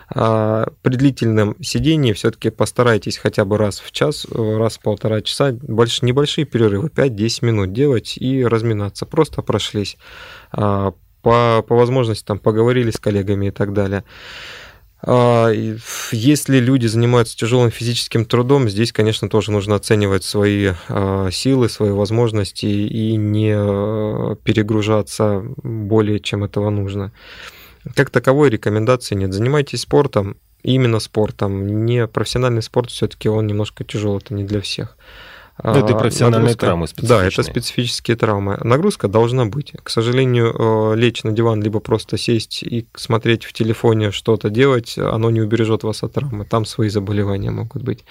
А 0.08 0.68
при 0.82 0.94
длительном 0.96 1.56
сидении 1.62 2.12
все-таки 2.12 2.50
постарайтесь 2.50 3.18
хотя 3.18 3.44
бы 3.44 3.58
раз 3.58 3.80
в 3.80 3.90
час, 3.90 4.26
раз 4.30 4.78
в 4.78 4.80
полтора 4.80 5.20
часа, 5.20 5.52
больше, 5.52 6.04
небольшие 6.04 6.44
перерывы, 6.44 6.88
5-10 6.88 7.44
минут 7.44 7.72
делать 7.72 8.16
и 8.16 8.44
разминаться. 8.44 9.04
Просто 9.04 9.42
прошлись. 9.42 9.96
А, 11.26 11.62
по, 11.62 11.68
по 11.68 11.76
возможности 11.76 12.24
там 12.24 12.38
поговорили 12.38 12.90
с 12.90 12.98
коллегами 12.98 13.46
и 13.46 13.50
так 13.50 13.72
далее. 13.72 14.04
А, 15.02 15.50
если 16.12 16.58
люди 16.58 16.86
занимаются 16.86 17.36
тяжелым 17.36 17.70
физическим 17.70 18.24
трудом, 18.24 18.68
здесь, 18.68 18.92
конечно, 18.92 19.28
тоже 19.28 19.50
нужно 19.50 19.74
оценивать 19.74 20.24
свои 20.24 20.72
а, 20.88 21.30
силы, 21.30 21.68
свои 21.68 21.90
возможности 21.90 22.66
и 22.66 23.16
не 23.16 23.54
перегружаться 24.42 25.42
более, 25.62 26.20
чем 26.20 26.44
этого 26.44 26.70
нужно. 26.70 27.12
Как 27.94 28.10
таковой 28.10 28.50
рекомендации 28.50 29.14
нет. 29.14 29.32
Занимайтесь 29.32 29.82
спортом, 29.82 30.36
именно 30.62 30.98
спортом. 30.98 31.84
Не 31.84 32.06
профессиональный 32.06 32.62
спорт 32.62 32.90
все-таки 32.90 33.28
он 33.28 33.46
немножко 33.46 33.84
тяжелый, 33.84 34.18
это 34.18 34.34
не 34.34 34.44
для 34.44 34.60
всех. 34.60 34.96
Ну, 35.62 35.70
это 35.70 35.92
и 35.92 35.98
профессиональные 35.98 36.54
нагрузка, 36.54 36.66
травмы 36.66 36.86
Да, 36.98 37.24
это 37.24 37.42
специфические 37.42 38.16
травмы. 38.16 38.58
Нагрузка 38.62 39.08
должна 39.08 39.46
быть. 39.46 39.72
К 39.82 39.88
сожалению, 39.88 40.54
э, 40.92 40.96
лечь 40.96 41.24
на 41.24 41.32
диван, 41.32 41.62
либо 41.62 41.80
просто 41.80 42.18
сесть 42.18 42.62
и 42.62 42.86
смотреть 42.94 43.44
в 43.44 43.52
телефоне 43.54 44.10
что-то 44.10 44.50
делать, 44.50 44.98
оно 44.98 45.30
не 45.30 45.40
убережет 45.40 45.82
вас 45.82 46.02
от 46.02 46.12
травмы. 46.12 46.44
Там 46.44 46.66
свои 46.66 46.90
заболевания 46.90 47.50
могут 47.50 47.82
быть. 47.82 48.04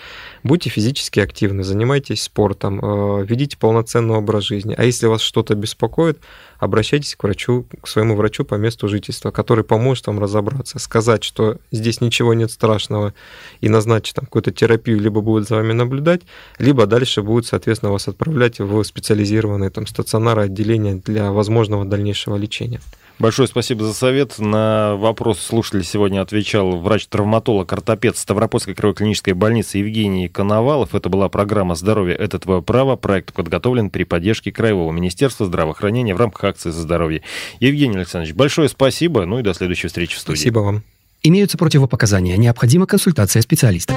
Будьте 0.44 0.72
физически 0.72 1.20
активны, 1.20 1.64
занимайтесь 1.64 2.24
спортом, 2.24 2.80
э, 2.84 3.26
ведите 3.26 3.58
полноценный 3.58 4.16
образ 4.16 4.44
жизни. 4.44 4.74
А 4.76 4.84
если 4.84 5.06
вас 5.06 5.22
что-то 5.22 5.54
беспокоит, 5.54 6.20
обращайтесь 6.60 7.16
к 7.16 7.24
врачу, 7.24 7.66
к 7.82 7.88
своему 7.88 8.16
врачу 8.16 8.46
по 8.46 8.56
месту 8.56 8.88
жительства, 8.88 9.32
который 9.32 9.64
поможет 9.64 10.08
вам 10.08 10.20
разобраться, 10.20 10.80
сказать, 10.80 11.24
что 11.24 11.58
здесь 11.72 12.02
ничего 12.02 12.34
нет 12.34 12.52
страшного, 12.52 13.14
и 13.62 13.70
назначить 13.70 14.16
там 14.16 14.26
какую-то 14.26 14.52
терапию, 14.52 15.00
либо 15.00 15.22
будет 15.22 15.48
за 15.48 15.56
вами 15.56 15.74
наблюдать, 15.74 16.22
либо 16.60 16.86
дальше 16.86 17.22
будет, 17.22 17.46
соответственно, 17.46 17.92
вас 17.92 18.08
отправлять 18.08 18.60
в 18.60 18.84
специализированные 18.84 19.70
там 19.70 19.88
стационары, 19.88 20.44
отделения 20.44 20.96
для 20.96 21.32
возможного 21.32 21.86
дальнейшего 21.86 22.36
лечения. 22.36 22.82
Большое 23.18 23.48
спасибо 23.48 23.86
за 23.86 23.94
совет. 23.94 24.40
На 24.40 24.96
вопрос 24.96 25.40
слушателя 25.40 25.84
сегодня 25.84 26.22
отвечал 26.22 26.78
врач-травматолог, 26.78 27.72
ортопед 27.72 28.18
Ставропольской 28.18 28.76
краевой 28.76 28.96
клинической 28.96 29.34
больницы 29.34 29.78
Евгений 29.78 30.28
Коновалов. 30.28 30.94
Это 30.94 31.08
была 31.08 31.30
программа 31.30 31.76
«Здоровье– 31.76 32.16
это 32.18 32.40
твое 32.40 32.62
право». 32.62 32.98
Проект 32.98 33.34
подготовлен 33.34 33.90
при 33.90 34.04
поддержке 34.04 34.52
Краевого 34.52 34.92
министерства 34.92 35.46
здравоохранения 35.46 36.14
в 36.14 36.18
рамках 36.18 36.44
акции 36.44 36.72
«За 36.72 36.82
здоровье». 36.82 37.22
Евгений 37.62 37.96
Александрович, 37.96 38.36
большое 38.36 38.68
спасибо. 38.68 39.26
Ну 39.26 39.40
и 39.40 39.44
до 39.44 39.54
следующей 39.54 39.88
встречи 39.88 40.18
в 40.18 40.20
студии. 40.20 40.38
Спасибо 40.38 40.60
вам. 40.60 40.84
Имеются 41.24 41.58
противопоказания. 41.58 42.36
Необходима 42.36 42.86
консультация 42.86 43.42
специалиста. 43.42 43.96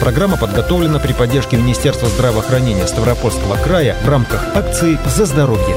Программа 0.00 0.36
подготовлена 0.36 0.98
при 0.98 1.12
поддержке 1.12 1.56
Министерства 1.56 2.08
здравоохранения 2.08 2.86
Ставропольского 2.86 3.56
края 3.56 3.96
в 4.04 4.08
рамках 4.08 4.56
акции 4.56 4.98
«За 5.06 5.26
здоровье». 5.26 5.76